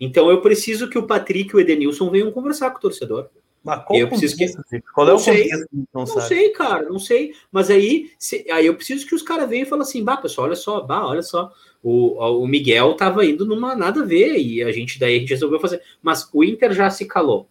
[0.00, 3.28] então eu preciso que o Patrick e o Edenilson venham conversar com o torcedor.
[3.66, 4.80] Mas qual eu preciso que...
[4.94, 5.50] Qual é não o sei,
[5.92, 7.34] Não, não sei, cara, não sei.
[7.50, 8.46] Mas aí, se...
[8.48, 11.04] aí eu preciso que os caras venham e falem assim, bah, pessoal, olha só, bah,
[11.04, 11.52] olha só.
[11.82, 15.30] O, o Miguel tava indo numa nada a ver, e a gente daí a gente
[15.30, 15.82] resolveu fazer.
[16.00, 17.48] Mas o Inter já se calou.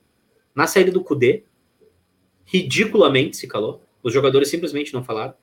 [0.56, 1.43] Na saída do Cudê,
[2.45, 3.82] ridiculamente se calou.
[4.01, 5.34] Os jogadores simplesmente não falaram.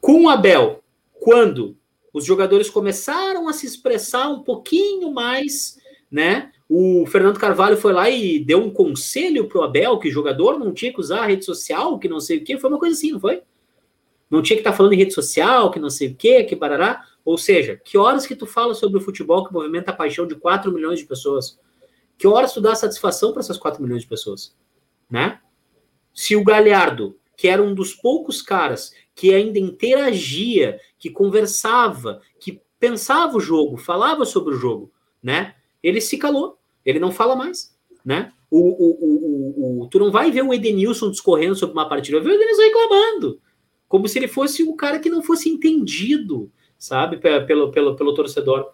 [0.00, 0.82] Com o Abel,
[1.20, 1.76] quando
[2.12, 5.78] os jogadores começaram a se expressar um pouquinho mais,
[6.10, 6.50] né?
[6.68, 10.92] O Fernando Carvalho foi lá e deu um conselho pro Abel que jogador não tinha
[10.92, 12.58] que usar a rede social, que não sei o que.
[12.58, 13.42] Foi uma coisa assim, não foi?
[14.30, 16.56] Não tinha que estar tá falando em rede social, que não sei o que, que
[16.56, 17.04] barará.
[17.24, 20.36] Ou seja, que horas que tu fala sobre o futebol que movimenta a paixão de
[20.36, 21.58] 4 milhões de pessoas?
[22.16, 24.54] Que horas tu dá satisfação para essas 4 milhões de pessoas?
[25.10, 25.40] Né?
[26.14, 32.60] Se o Galhardo, que era um dos poucos caras que ainda interagia, que conversava, que
[32.78, 35.54] pensava o jogo, falava sobre o jogo, né?
[35.82, 36.58] Ele se calou.
[36.84, 38.32] Ele não fala mais, né?
[38.50, 42.26] O, o, o, o, tu não vai ver o Edenilson discorrendo sobre uma partida, vai
[42.26, 43.40] ver o Edenilson reclamando,
[43.86, 48.72] como se ele fosse o cara que não fosse entendido, sabe, pelo, pelo, pelo torcedor.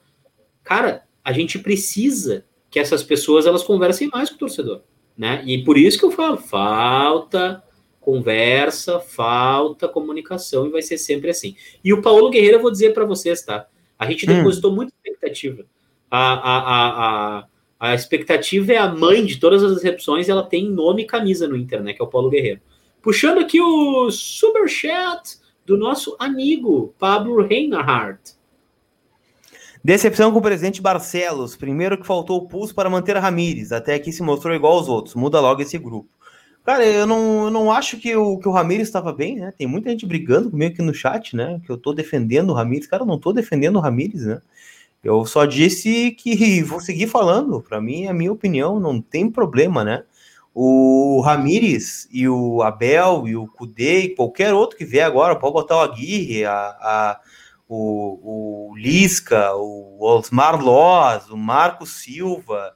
[0.63, 4.83] Cara, a gente precisa que essas pessoas elas conversem mais com o torcedor,
[5.17, 5.43] né?
[5.45, 7.63] E por isso que eu falo, falta
[8.07, 11.57] conversa, falta comunicação e vai ser sempre assim.
[11.83, 13.67] E o Paulo Guerreiro, eu vou dizer para vocês, tá?
[13.99, 14.37] A gente hum.
[14.37, 14.77] depositou hum.
[14.77, 15.67] muita expectativa.
[16.11, 17.45] A, a, a,
[17.81, 21.57] a, expectativa é a mãe de todas as recepções, ela tem nome e camisa no
[21.57, 21.93] Inter, né?
[21.93, 22.61] Que é o Paulo Guerreiro.
[23.03, 28.37] Puxando aqui o superchat do nosso amigo Pablo Reinhardt.
[29.83, 31.55] Decepção com o presidente Barcelos.
[31.55, 33.71] Primeiro que faltou o pulso para manter Ramires.
[33.71, 35.15] Até aqui se mostrou igual aos outros.
[35.15, 36.09] Muda logo esse grupo.
[36.65, 39.53] Cara, eu não, eu não acho que o, que o Ramires estava bem, né?
[39.57, 41.61] Tem muita gente brigando comigo aqui no chat, né?
[41.65, 42.89] Que eu tô defendendo o Ramires.
[42.89, 44.43] Cara, eu não tô defendendo o Ramires, né?
[45.07, 47.63] Eu só disse que vou seguir falando.
[47.63, 50.03] Para mim, a minha opinião, não tem problema, né?
[50.53, 55.53] O Ramires e o Abel e o Cudê e qualquer outro que vier agora, pode
[55.53, 57.21] botar o Aguirre, a, a,
[57.69, 62.73] o, o Lisca, o Osmar Loz, o Marco Silva,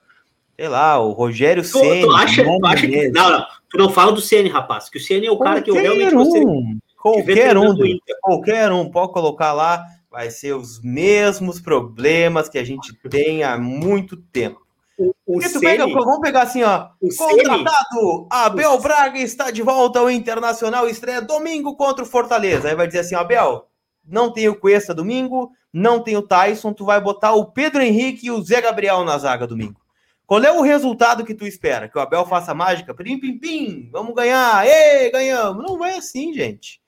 [0.55, 2.03] sei lá, o Rogério Ceni.
[2.03, 5.01] Tu, acha, tu acha que, não, não, tu não fala do Ceni, rapaz, que o
[5.01, 7.75] Ceni é o cara que eu realmente um, Qualquer um,
[8.21, 13.57] qualquer um pode colocar lá, vai ser os mesmos problemas que a gente tem há
[13.57, 14.61] muito tempo.
[14.99, 16.89] O, o Ceni, pega, vamos pegar assim, ó.
[17.17, 18.81] Contratado, Abel o...
[18.81, 22.69] Braga está de volta ao Internacional, estreia domingo contra o Fortaleza.
[22.69, 23.67] Aí vai dizer assim, Abel,
[24.05, 28.27] não tem o Cuesta domingo, não tem o Tyson, tu vai botar o Pedro Henrique
[28.27, 29.81] e o Zé Gabriel na zaga domingo.
[30.27, 31.89] Qual é o resultado que tu espera?
[31.89, 32.95] Que o Abel faça mágica?
[32.95, 35.65] Pim, pim, pim, vamos ganhar, ê, ganhamos.
[35.65, 36.81] Não é assim, gente.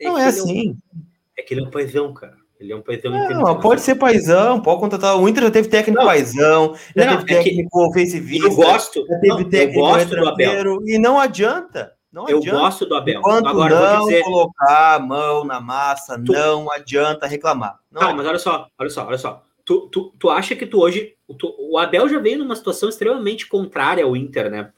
[0.00, 0.76] Não é, é assim.
[1.36, 2.37] É, que ele é um paizão, cara.
[2.60, 5.16] Ele é um paizão Não, pode ser paizão, pode contratar.
[5.16, 8.48] O Inter já teve técnico não, paizão, já não, teve é técnico ofensivista.
[8.48, 10.78] Eu gosto, já teve não, técnico eu gosto do Abel.
[10.84, 11.92] E não adianta.
[12.12, 12.58] Não eu adianta.
[12.58, 13.20] gosto do Abel.
[13.20, 14.24] Enquanto Agora, não dizer...
[14.24, 16.32] colocar a mão na massa, tu...
[16.32, 17.78] não adianta reclamar.
[17.92, 19.44] Não, não mas olha só, olha só, olha só.
[19.64, 21.14] Tu, tu, tu acha que tu hoje.
[21.38, 24.72] Tu, o Abel já veio numa situação extremamente contrária ao Inter, né?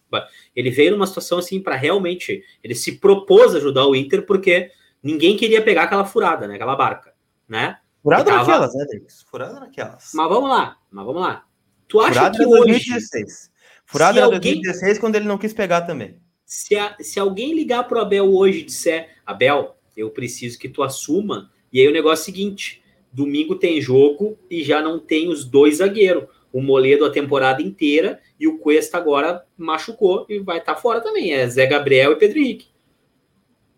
[0.55, 2.43] Ele veio numa situação assim para realmente.
[2.62, 4.70] Ele se propôs ajudar o Inter porque
[5.03, 6.57] ninguém queria pegar aquela furada, né?
[6.57, 7.10] Aquela barca,
[7.51, 7.78] né?
[8.03, 8.38] Furada tava...
[8.38, 9.22] naquelas, né, Davis?
[9.28, 10.12] Furada naquelas.
[10.14, 11.44] Mas vamos lá, mas vamos lá.
[11.88, 12.72] Tu acha Furada que hoje...
[12.72, 13.51] 2016.
[13.84, 14.55] Furada era alguém...
[14.55, 16.18] 2016 quando ele não quis pegar também.
[16.46, 20.82] Se, a, se alguém ligar pro Abel hoje e disser, Abel, eu preciso que tu
[20.82, 22.82] assuma, e aí o negócio é o seguinte,
[23.12, 26.24] domingo tem jogo e já não tem os dois zagueiros.
[26.53, 31.01] O Moledo a temporada inteira e o Cuesta agora machucou e vai estar tá fora
[31.01, 31.32] também.
[31.32, 32.68] É Zé Gabriel e Pedro Henrique.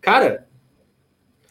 [0.01, 0.42] Cara,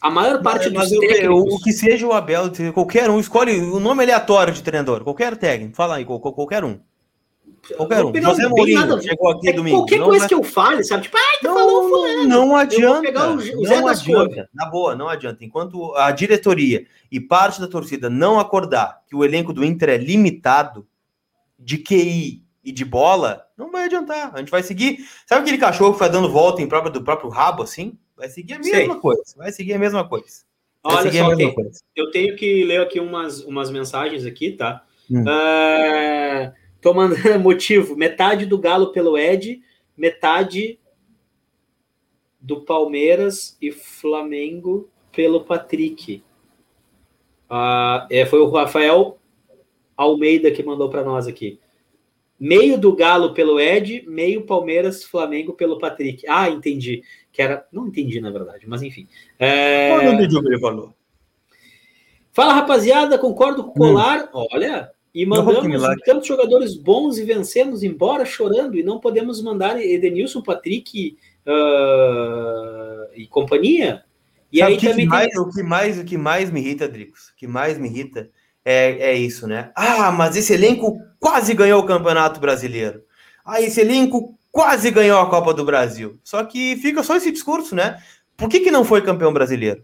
[0.03, 1.53] a maior parte mas, dos mas técnicos...
[1.53, 5.77] O que seja o Abel, qualquer um, escolhe o nome aleatório de treinador, qualquer técnico,
[5.77, 6.77] fala aí, qualquer um.
[7.77, 8.13] Qualquer um.
[8.21, 9.77] José Mourinho chegou aqui é domingo.
[9.77, 10.27] Qualquer coisa vai...
[10.27, 11.03] que eu fale, sabe?
[11.03, 12.27] Tipo, ai, tá não, falando fulano.
[12.27, 13.29] Não adianta.
[13.29, 14.49] O, o não adianta.
[14.53, 15.45] Na boa, não adianta.
[15.45, 19.97] Enquanto a diretoria e parte da torcida não acordar que o elenco do Inter é
[19.97, 20.85] limitado
[21.57, 24.31] de QI e de bola, não vai adiantar.
[24.33, 24.97] A gente vai seguir.
[25.25, 27.97] Sabe aquele cachorro que vai dando volta em próprio, do próprio rabo, assim?
[28.15, 29.01] Vai seguir a mesma Sei.
[29.01, 29.23] coisa.
[29.35, 30.43] Vai seguir a mesma coisa.
[30.83, 31.81] Vai Olha só, tem, coisa.
[31.95, 34.85] eu tenho que ler aqui umas, umas mensagens aqui, tá?
[35.09, 35.21] Hum.
[35.21, 36.51] Uh,
[36.81, 39.61] tô mandando motivo: metade do Galo pelo Ed,
[39.95, 40.79] metade
[42.39, 46.23] do Palmeiras e Flamengo pelo Patrick.
[47.49, 49.17] Uh, é, foi o Rafael
[49.95, 51.59] Almeida que mandou para nós aqui.
[52.39, 56.25] Meio do Galo pelo Ed, meio Palmeiras, Flamengo pelo Patrick.
[56.27, 57.03] Ah, entendi.
[57.33, 57.67] Que era.
[57.71, 59.07] Não entendi, na verdade, mas enfim.
[59.37, 59.97] É...
[60.05, 60.93] Não entendi o que ele falou.
[62.31, 64.29] Fala, rapaziada, concordo com o Colar.
[64.33, 64.47] Hum.
[64.53, 70.41] Olha, e mandamos tantos jogadores bons e vencemos embora chorando e não podemos mandar Edenilson,
[70.41, 74.03] Patrick uh, e companhia.
[74.51, 75.39] E Sabe aí que também que mais, tem...
[75.41, 78.29] o que mais o que mais me irrita, Dricos, o que mais me irrita
[78.65, 79.71] é, é isso, né?
[79.75, 83.03] Ah, mas esse elenco quase ganhou o Campeonato Brasileiro.
[83.45, 86.19] Ah, esse elenco quase ganhou a Copa do Brasil.
[86.23, 88.01] Só que fica só esse discurso, né?
[88.37, 89.83] Por que, que não foi campeão brasileiro?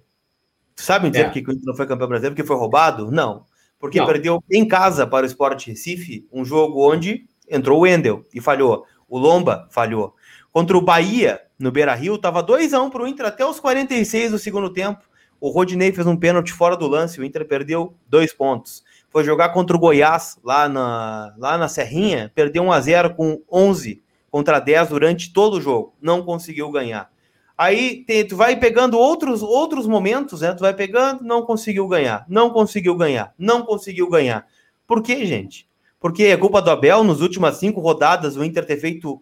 [0.76, 1.26] Sabe dizer é.
[1.26, 2.36] por que, que não foi campeão brasileiro?
[2.36, 3.11] Porque foi roubado?
[3.11, 3.45] Não.
[3.80, 4.05] Porque não.
[4.05, 8.86] perdeu em casa para o Sport Recife um jogo onde entrou o Wendel e falhou.
[9.07, 10.13] O Lomba falhou.
[10.51, 14.38] Contra o Bahia, no Beira Rio, estava 2x1 para o Inter até os 46 do
[14.38, 15.01] segundo tempo.
[15.41, 18.84] O Rodinei fez um pênalti fora do lance, o Inter perdeu dois pontos.
[19.09, 23.41] Foi jogar contra o Goiás, lá na, lá na Serrinha, perdeu 1 a 0 com
[23.51, 25.93] 11 contra 10 durante todo o jogo.
[26.01, 27.11] Não conseguiu ganhar.
[27.57, 30.53] Aí tem, tu vai pegando outros, outros momentos, né?
[30.53, 34.47] Tu vai pegando, não conseguiu ganhar, não conseguiu ganhar, não conseguiu ganhar.
[34.88, 35.67] Por quê, gente?
[35.99, 39.21] Porque é culpa do Abel, nos últimas cinco rodadas, o Inter ter feito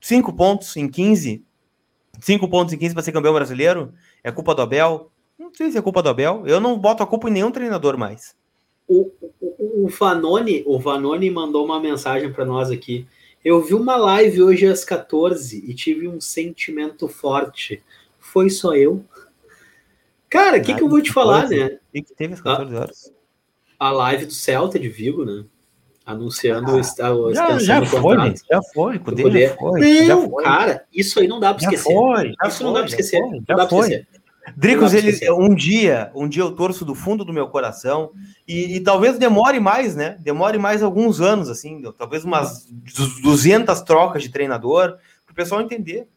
[0.00, 1.44] cinco pontos em 15,
[2.18, 3.92] cinco pontos em 15 para ser campeão brasileiro?
[4.24, 5.10] É culpa do Abel?
[5.38, 6.44] Não sei se é culpa do Abel.
[6.46, 8.34] Eu não boto a culpa em nenhum treinador mais.
[8.88, 13.06] O, o, o Vanoni, o Vanoni mandou uma mensagem para nós aqui.
[13.44, 17.82] Eu vi uma live hoje às 14 e tive um sentimento forte.
[18.18, 19.02] Foi só eu?
[20.28, 21.78] Cara, o que, que eu vou te falar, né?
[21.88, 23.12] O que teve às 14 horas?
[23.78, 25.44] A, live do Celta de Vigo, né?
[26.04, 29.80] Anunciando ah, o, já, já foi, já foi, poder, já foi.
[29.80, 30.44] Não, já foi.
[30.44, 31.92] cara, isso aí não dá para esquecer.
[31.94, 33.20] Foi, isso foi, não dá para esquecer.
[33.20, 34.06] Foi, já foi.
[34.56, 38.12] Dricos, ele, um dia, um dia eu torço do fundo do meu coração
[38.46, 40.16] e, e, talvez demore mais, né?
[40.20, 42.66] Demore mais alguns anos, assim, talvez umas
[43.22, 44.96] 200 trocas de treinador,
[45.26, 46.08] para o pessoal entender.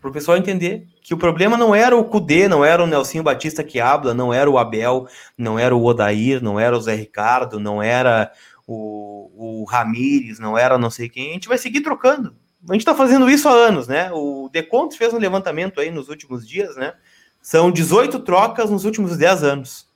[0.00, 3.22] Para o pessoal entender que o problema não era o Cudê, não era o Nelsinho
[3.22, 5.06] Batista que habla, não era o Abel,
[5.38, 8.32] não era o Odair, não era o Zé Ricardo, não era
[8.66, 11.30] o, o Ramires, não era não sei quem.
[11.30, 12.34] A gente vai seguir trocando.
[12.68, 14.10] A gente está fazendo isso há anos, né?
[14.12, 16.94] O Decontos fez um levantamento aí nos últimos dias, né?
[17.42, 19.86] São 18 trocas nos últimos 10 anos.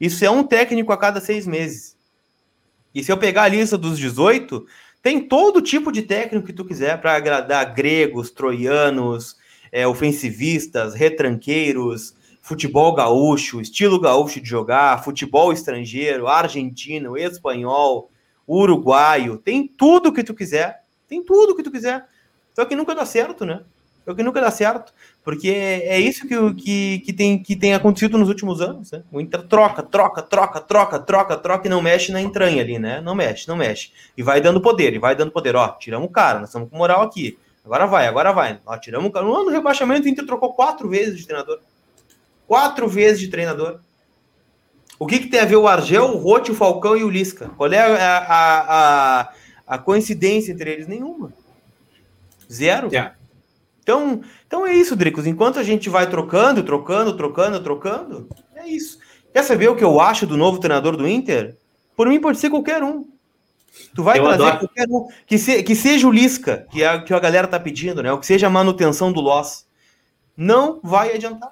[0.00, 1.94] Isso é um técnico a cada seis meses.
[2.94, 4.66] E se eu pegar a lista dos 18,
[5.02, 9.36] tem todo tipo de técnico que tu quiser para agradar gregos, troianos,
[9.70, 18.10] é, ofensivistas, retranqueiros, futebol gaúcho, estilo gaúcho de jogar, futebol estrangeiro, argentino, espanhol,
[18.46, 22.06] uruguaio, tem tudo que tu quiser, tem tudo que tu quiser.
[22.54, 23.62] Só que nunca dá certo, né?
[24.06, 24.94] Só que nunca dá certo,
[25.28, 28.90] porque é isso que, que, que, tem, que tem acontecido nos últimos anos.
[28.90, 29.02] Né?
[29.12, 33.02] Inter troca, troca, troca, troca, troca, troca e não mexe na entranha ali, né?
[33.02, 33.92] Não mexe, não mexe.
[34.16, 35.54] E vai dando poder, e vai dando poder.
[35.54, 37.38] Ó, tiramos o cara, nós estamos com moral aqui.
[37.62, 38.58] Agora vai, agora vai.
[38.64, 39.26] Ó, tiramos o cara.
[39.26, 41.60] No ano do rebaixamento, o Inter trocou quatro vezes de treinador.
[42.46, 43.80] Quatro vezes de treinador.
[44.98, 47.50] O que, que tem a ver o Argel, o Rote, o Falcão e o Lisca?
[47.54, 49.32] Qual é a, a, a,
[49.66, 50.88] a coincidência entre eles?
[50.88, 51.34] Nenhuma.
[52.50, 52.88] Zero.
[52.90, 53.17] Yeah.
[53.88, 55.26] Então, então é isso, Dricos.
[55.26, 58.98] Enquanto a gente vai trocando, trocando, trocando, trocando, é isso.
[59.32, 61.56] Quer saber o que eu acho do novo treinador do Inter?
[61.96, 63.06] Por mim, pode ser qualquer um.
[63.94, 64.58] Tu vai eu trazer adoro.
[64.58, 65.06] qualquer um.
[65.26, 68.12] Que, se, que seja o Lisca, que é que a galera tá pedindo, né?
[68.12, 69.66] Ou que seja a manutenção do Loss.
[70.36, 71.50] Não vai adiantar.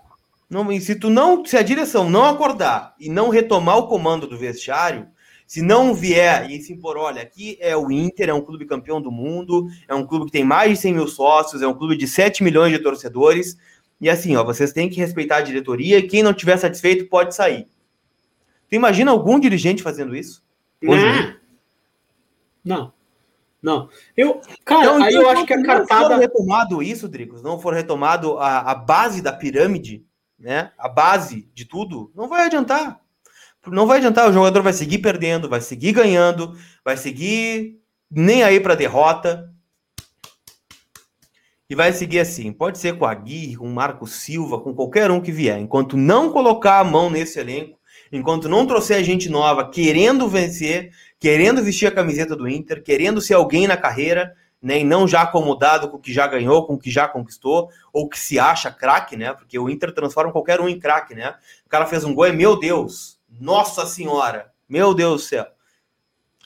[0.50, 4.36] Não, se tu não, se a direção não acordar e não retomar o comando do
[4.36, 5.08] vestiário,
[5.46, 9.00] se não vier e se impor, olha, aqui é o Inter, é um clube campeão
[9.00, 11.96] do mundo, é um clube que tem mais de 100 mil sócios, é um clube
[11.96, 13.56] de 7 milhões de torcedores,
[14.00, 17.34] e assim, ó, vocês têm que respeitar a diretoria, e quem não tiver satisfeito pode
[17.34, 17.68] sair.
[18.68, 20.44] Tu imagina algum dirigente fazendo isso?
[20.82, 21.34] Não.
[22.64, 22.92] Não.
[23.62, 23.88] Não.
[24.16, 26.08] Eu, cara, então, aí eu acho que a cartada.
[26.08, 30.04] Se for retomado isso, Dricos, não for retomado a, a base da pirâmide,
[30.38, 30.72] né?
[30.76, 33.00] A base de tudo, não vai adiantar.
[33.66, 38.60] Não vai adiantar, o jogador vai seguir perdendo, vai seguir ganhando, vai seguir nem aí
[38.60, 39.50] para derrota.
[41.68, 42.52] E vai seguir assim.
[42.52, 45.58] Pode ser com a Gui, com o Marco Silva, com qualquer um que vier.
[45.58, 47.76] Enquanto não colocar a mão nesse elenco,
[48.12, 53.34] enquanto não trouxer gente nova querendo vencer, querendo vestir a camiseta do Inter, querendo ser
[53.34, 56.78] alguém na carreira, né, e não já acomodado com o que já ganhou, com o
[56.78, 59.32] que já conquistou, ou que se acha craque, né?
[59.32, 61.34] Porque o Inter transforma qualquer um em craque, né?
[61.64, 65.46] O cara fez um gol, é meu Deus, nossa senhora, meu Deus do céu.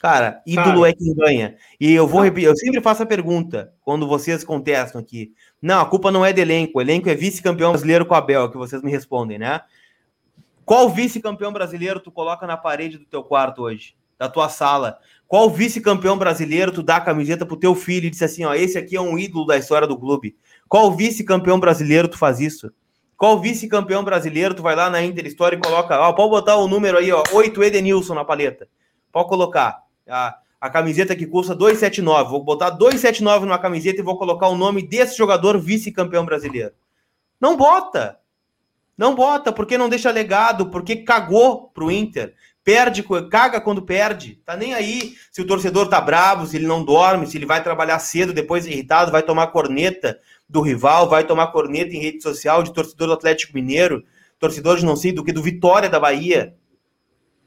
[0.01, 1.55] Cara, ídolo cara, é quem ganha.
[1.79, 5.31] E eu vou repetir, eu sempre faço a pergunta quando vocês contestam aqui.
[5.61, 8.49] Não, a culpa não é do elenco, o elenco é vice-campeão brasileiro com a Bel,
[8.49, 9.61] que vocês me respondem, né?
[10.65, 13.95] Qual vice-campeão brasileiro tu coloca na parede do teu quarto hoje?
[14.17, 14.97] Da tua sala?
[15.27, 18.79] Qual vice-campeão brasileiro tu dá a camiseta pro teu filho e diz assim, ó, esse
[18.79, 20.35] aqui é um ídolo da história do clube?
[20.67, 22.71] Qual vice-campeão brasileiro tu faz isso?
[23.21, 26.67] Qual vice-campeão brasileiro tu vai lá na Inter História e coloca, ó, pode botar o
[26.67, 28.67] número aí, ó, 8 Edenilson na paleta.
[29.11, 29.83] Pode colocar.
[30.09, 32.31] A, a camiseta que custa 279.
[32.31, 36.71] Vou botar 279 numa camiseta e vou colocar o nome desse jogador vice-campeão brasileiro.
[37.39, 38.17] Não bota.
[38.97, 42.33] Não bota, porque não deixa legado, porque cagou pro Inter.
[42.63, 44.41] Perde, caga quando perde.
[44.43, 47.61] Tá nem aí se o torcedor tá bravo, se ele não dorme, se ele vai
[47.61, 50.19] trabalhar cedo, depois irritado, vai tomar corneta
[50.51, 54.03] do rival, vai tomar corneta em rede social de torcedor do Atlético Mineiro,
[54.37, 56.55] torcedor de não sei do que, do Vitória da Bahia.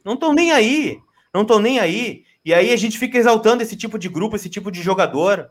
[0.02, 0.98] Não estão nem aí.
[1.32, 2.24] Não estão nem aí.
[2.42, 5.50] E aí a gente fica exaltando esse tipo de grupo, esse tipo de jogador.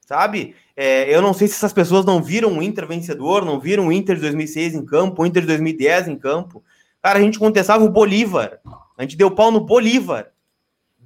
[0.00, 0.54] Sabe?
[0.76, 3.92] É, eu não sei se essas pessoas não viram o Inter vencedor, não viram o
[3.92, 6.62] Inter de 2006 em campo, o Inter de 2010 em campo.
[7.00, 8.60] Cara, a gente contestava o Bolívar.
[8.98, 10.31] A gente deu pau no Bolívar.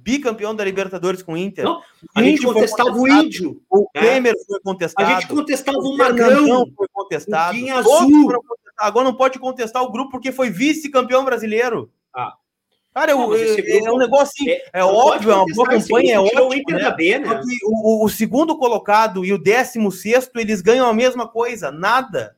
[0.07, 1.65] Bicampeão da Libertadores com o Inter.
[1.65, 1.81] Não,
[2.15, 3.61] a, gente contestava o Índio.
[3.69, 4.39] O Temer né?
[4.47, 5.05] foi contestado.
[5.05, 6.65] A gente contestava o, o Magrão.
[6.77, 7.57] foi contestado.
[7.57, 8.31] O Azul.
[8.77, 11.91] Agora não pode contestar o grupo porque foi vice-campeão brasileiro.
[12.15, 12.35] Ah.
[12.93, 16.15] Cara, não, é, grupo, é, um negócio assim, é, é óbvio, é uma boa campanha,
[16.15, 16.47] é ótimo.
[16.47, 16.91] O, Inter né?
[16.91, 17.41] B, né?
[17.65, 22.37] O, o, segundo colocado e o décimo sexto, eles ganham a mesma coisa, nada.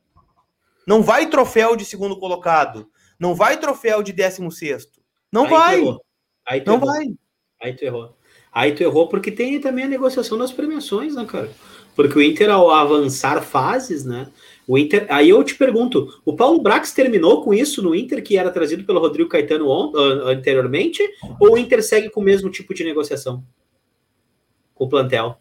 [0.84, 5.00] Não vai troféu de segundo colocado, não vai troféu de décimo sexto.
[5.30, 5.96] Não aí vai.
[6.48, 7.06] Aí não vai.
[7.60, 8.16] Aí tu errou.
[8.52, 11.50] Aí tu errou porque tem também a negociação das premiações, né, cara?
[11.94, 14.28] Porque o Inter, ao avançar fases, né?
[14.66, 15.06] O Inter.
[15.08, 18.84] Aí eu te pergunto: o Paulo Brax terminou com isso no Inter, que era trazido
[18.84, 21.02] pelo Rodrigo Caetano uh, anteriormente?
[21.38, 23.44] Ou o Inter segue com o mesmo tipo de negociação?
[24.74, 25.36] Com o plantel?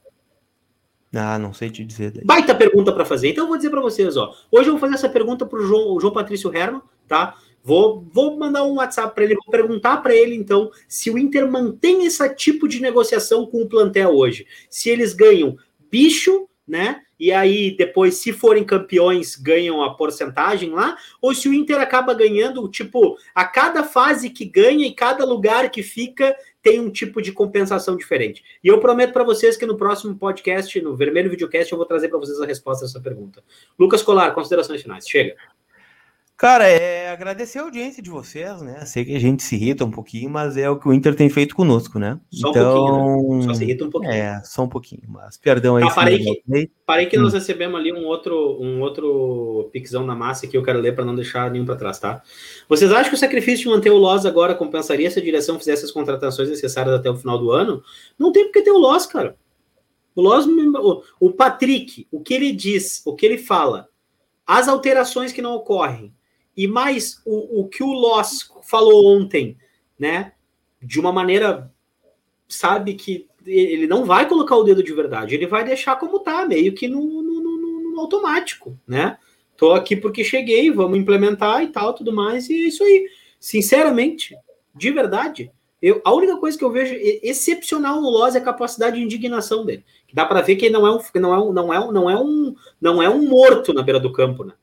[1.13, 2.11] Ah, não sei te dizer.
[2.11, 2.23] Daí.
[2.23, 3.29] Baita pergunta para fazer.
[3.29, 4.35] Então eu vou dizer para vocês, ó.
[4.51, 7.35] Hoje eu vou fazer essa pergunta para o João, João Patrício Herman, tá?
[7.63, 11.49] Vou, vou mandar um WhatsApp para ele, vou perguntar para ele então se o Inter
[11.49, 14.47] mantém esse tipo de negociação com o plantel hoje.
[14.69, 15.57] Se eles ganham
[15.91, 17.01] bicho, né?
[17.19, 22.13] E aí depois, se forem campeões, ganham a porcentagem lá, ou se o Inter acaba
[22.13, 27.21] ganhando, tipo, a cada fase que ganha e cada lugar que fica tem um tipo
[27.21, 28.43] de compensação diferente.
[28.63, 32.07] E eu prometo para vocês que no próximo podcast, no Vermelho Videocast, eu vou trazer
[32.07, 33.43] para vocês a resposta dessa pergunta.
[33.77, 35.07] Lucas Colar, considerações finais.
[35.07, 35.35] Chega.
[36.39, 38.85] Cara, é agradecer a audiência de vocês, né?
[38.85, 41.29] Sei que a gente se irrita um pouquinho, mas é o que o Inter tem
[41.29, 42.17] feito conosco, né?
[42.31, 43.43] Só então, um pouquinho, né?
[43.43, 44.13] Só se irrita um pouquinho.
[44.13, 45.83] É, só um pouquinho, mas perdão aí.
[45.83, 47.23] Ah, parei, que, parei que hum.
[47.23, 51.03] nós recebemos ali um outro, um outro pixão na massa que eu quero ler para
[51.03, 52.23] não deixar nenhum para trás, tá?
[52.69, 55.83] Vocês acham que o sacrifício de manter o Loss agora compensaria se a direção fizesse
[55.83, 57.83] as contratações necessárias até o final do ano?
[58.17, 59.35] Não tem porque ter o Loss, cara.
[60.15, 63.89] O Loss, o, o Patrick, o que ele diz, o que ele fala,
[64.47, 66.13] as alterações que não ocorrem,
[66.59, 69.57] e mais o, o que o Loss falou ontem,
[69.97, 70.33] né?
[70.81, 71.71] De uma maneira,
[72.49, 76.45] sabe, que ele não vai colocar o dedo de verdade, ele vai deixar como tá,
[76.45, 79.17] meio que no, no, no, no automático, né?
[79.55, 83.07] Tô aqui porque cheguei, vamos implementar e tal, tudo mais, e é isso aí.
[83.39, 84.35] Sinceramente,
[84.75, 86.93] de verdade, eu, a única coisa que eu vejo
[87.23, 89.85] excepcional no Loz é a capacidade de indignação dele.
[90.13, 92.09] Dá para ver que ele não é um, não é um, não é um, não
[92.09, 94.53] é um, não é um morto na beira do campo, né?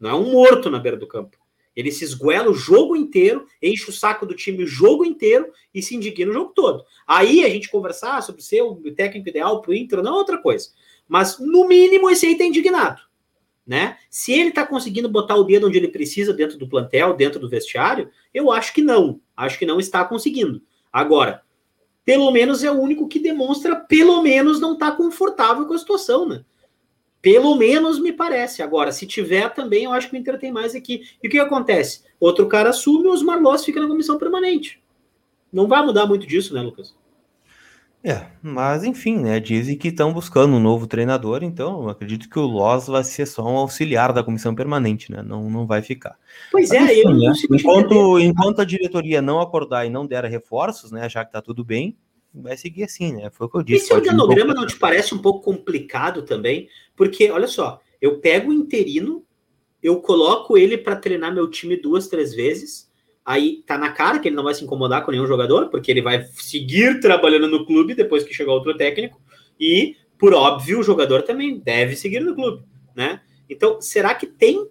[0.00, 1.41] Não é um morto na beira do campo.
[1.74, 5.82] Ele se esguela o jogo inteiro, enche o saco do time o jogo inteiro e
[5.82, 6.84] se indigna o jogo todo.
[7.06, 10.38] Aí a gente conversar sobre ser o técnico ideal para o Inter não é outra
[10.38, 10.68] coisa.
[11.08, 13.00] Mas, no mínimo, esse aí está indignado.
[13.66, 13.96] Né?
[14.10, 17.48] Se ele está conseguindo botar o dedo onde ele precisa dentro do plantel, dentro do
[17.48, 19.20] vestiário, eu acho que não.
[19.36, 20.62] Acho que não está conseguindo.
[20.92, 21.42] Agora,
[22.04, 26.28] pelo menos é o único que demonstra, pelo menos, não está confortável com a situação,
[26.28, 26.44] né?
[27.22, 28.62] Pelo menos me parece.
[28.62, 31.02] Agora, se tiver também, eu acho que o Inter tem mais aqui.
[31.22, 32.02] E o que acontece?
[32.18, 34.82] Outro cara assume os Marlos fica na comissão permanente.
[35.52, 36.94] Não vai mudar muito disso, né, Lucas?
[38.04, 39.38] É, mas enfim, né?
[39.38, 43.44] Dizem que estão buscando um novo treinador, então acredito que o Loz vai ser só
[43.44, 45.22] um auxiliar da comissão permanente, né?
[45.22, 46.18] Não, não vai ficar.
[46.50, 47.32] Pois mas, é, enfim, eu né?
[47.52, 51.08] enquanto, enquanto a diretoria não acordar e não der reforços, né?
[51.08, 51.96] Já que tá tudo bem,
[52.34, 53.30] vai seguir assim, né?
[53.30, 53.84] Foi o que eu disse.
[53.84, 56.68] Esse organograma um não te parece um pouco complicado também?
[56.96, 59.24] Porque, olha só, eu pego o interino,
[59.82, 62.90] eu coloco ele para treinar meu time duas, três vezes.
[63.24, 66.02] Aí tá na cara que ele não vai se incomodar com nenhum jogador, porque ele
[66.02, 69.20] vai seguir trabalhando no clube depois que chegar outro técnico.
[69.60, 72.64] E, por óbvio, o jogador também deve seguir no clube,
[72.96, 73.20] né?
[73.48, 74.68] Então, será que tem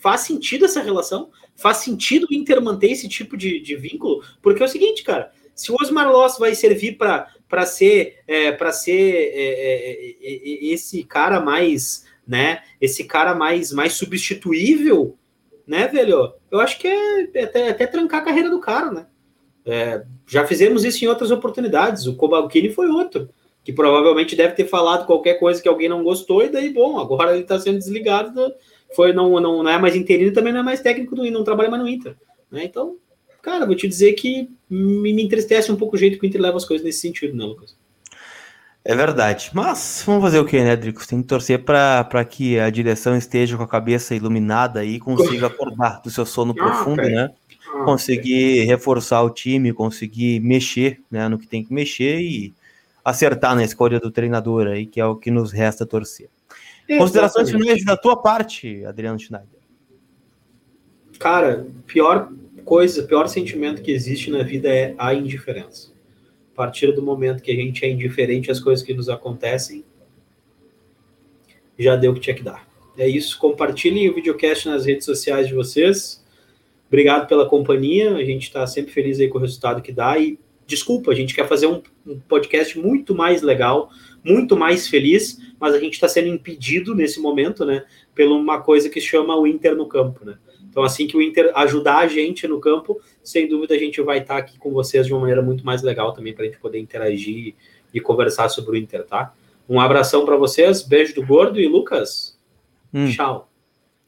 [0.00, 1.30] faz sentido essa relação?
[1.54, 4.24] Faz sentido o Inter manter esse tipo de, de vínculo?
[4.40, 8.72] Porque é o seguinte, cara, se o Osmar Loss vai servir para ser é, para
[8.72, 12.62] ser é, é, é, esse cara mais, né?
[12.80, 15.18] Esse cara mais mais substituível,
[15.66, 16.32] né, velho?
[16.50, 19.06] Eu acho que é, é até, até trancar a carreira do cara, né?
[19.66, 22.06] É, já fizemos isso em outras oportunidades.
[22.06, 23.28] O Kobalkini foi outro,
[23.62, 27.32] que provavelmente deve ter falado qualquer coisa que alguém não gostou, e daí, bom, agora
[27.32, 28.32] ele está sendo desligado.
[28.32, 28.54] Do,
[28.96, 31.68] foi, não, não, não é mais interino, também não é mais técnico do não trabalha
[31.68, 32.16] mais no Inter.
[32.50, 32.64] Né?
[32.64, 32.96] Então,
[33.42, 36.40] cara, vou te dizer que me, me entristece um pouco o jeito que o Inter
[36.40, 37.76] leva as coisas nesse sentido, né, Lucas?
[38.84, 39.50] É verdade.
[39.52, 41.06] Mas vamos fazer o que, né, Drico?
[41.06, 46.00] Tem que torcer para que a direção esteja com a cabeça iluminada e consiga acordar
[46.00, 47.30] do seu sono ah, profundo, né?
[47.74, 52.54] Ah, conseguir reforçar o time, conseguir mexer né, no que tem que mexer e
[53.04, 56.28] acertar na escolha do treinador aí, que é o que nos resta torcer.
[56.98, 59.60] Considerações finais da tua parte, Adriano Schneider.
[61.18, 62.32] Cara, pior
[62.64, 65.92] coisa, pior sentimento que existe na vida é a indiferença.
[66.52, 69.84] A partir do momento que a gente é indiferente às coisas que nos acontecem,
[71.78, 72.68] já deu o que tinha que dar.
[72.98, 73.38] É isso.
[73.38, 76.22] Compartilhem o videocast nas redes sociais de vocês.
[76.88, 78.14] Obrigado pela companhia.
[78.14, 80.18] A gente está sempre feliz aí com o resultado que dá.
[80.18, 83.90] E desculpa, a gente quer fazer um, um podcast muito mais legal,
[84.22, 87.84] muito mais feliz, mas a gente está sendo impedido nesse momento, né?
[88.14, 90.36] Por uma coisa que chama o Inter no campo, né?
[90.70, 94.18] Então, assim que o Inter ajudar a gente no campo, sem dúvida a gente vai
[94.18, 96.78] estar aqui com vocês de uma maneira muito mais legal também para a gente poder
[96.78, 97.54] interagir
[97.92, 99.34] e conversar sobre o Inter, tá?
[99.68, 102.38] Um abração para vocês, beijo do gordo e Lucas.
[102.94, 103.10] Hum.
[103.10, 103.50] Tchau.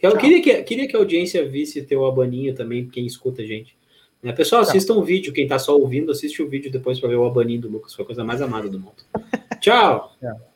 [0.00, 3.76] Eu queria que, queria que a audiência visse teu abaninho também, quem escuta a gente.
[4.20, 4.32] Né?
[4.32, 5.32] Pessoal, assistam o vídeo.
[5.32, 7.94] Quem está só ouvindo, assiste o vídeo depois para ver o abaninho do Lucas.
[7.94, 9.02] Foi a coisa mais amada do mundo.
[9.60, 10.12] Tchau.
[10.20, 10.51] Tchau.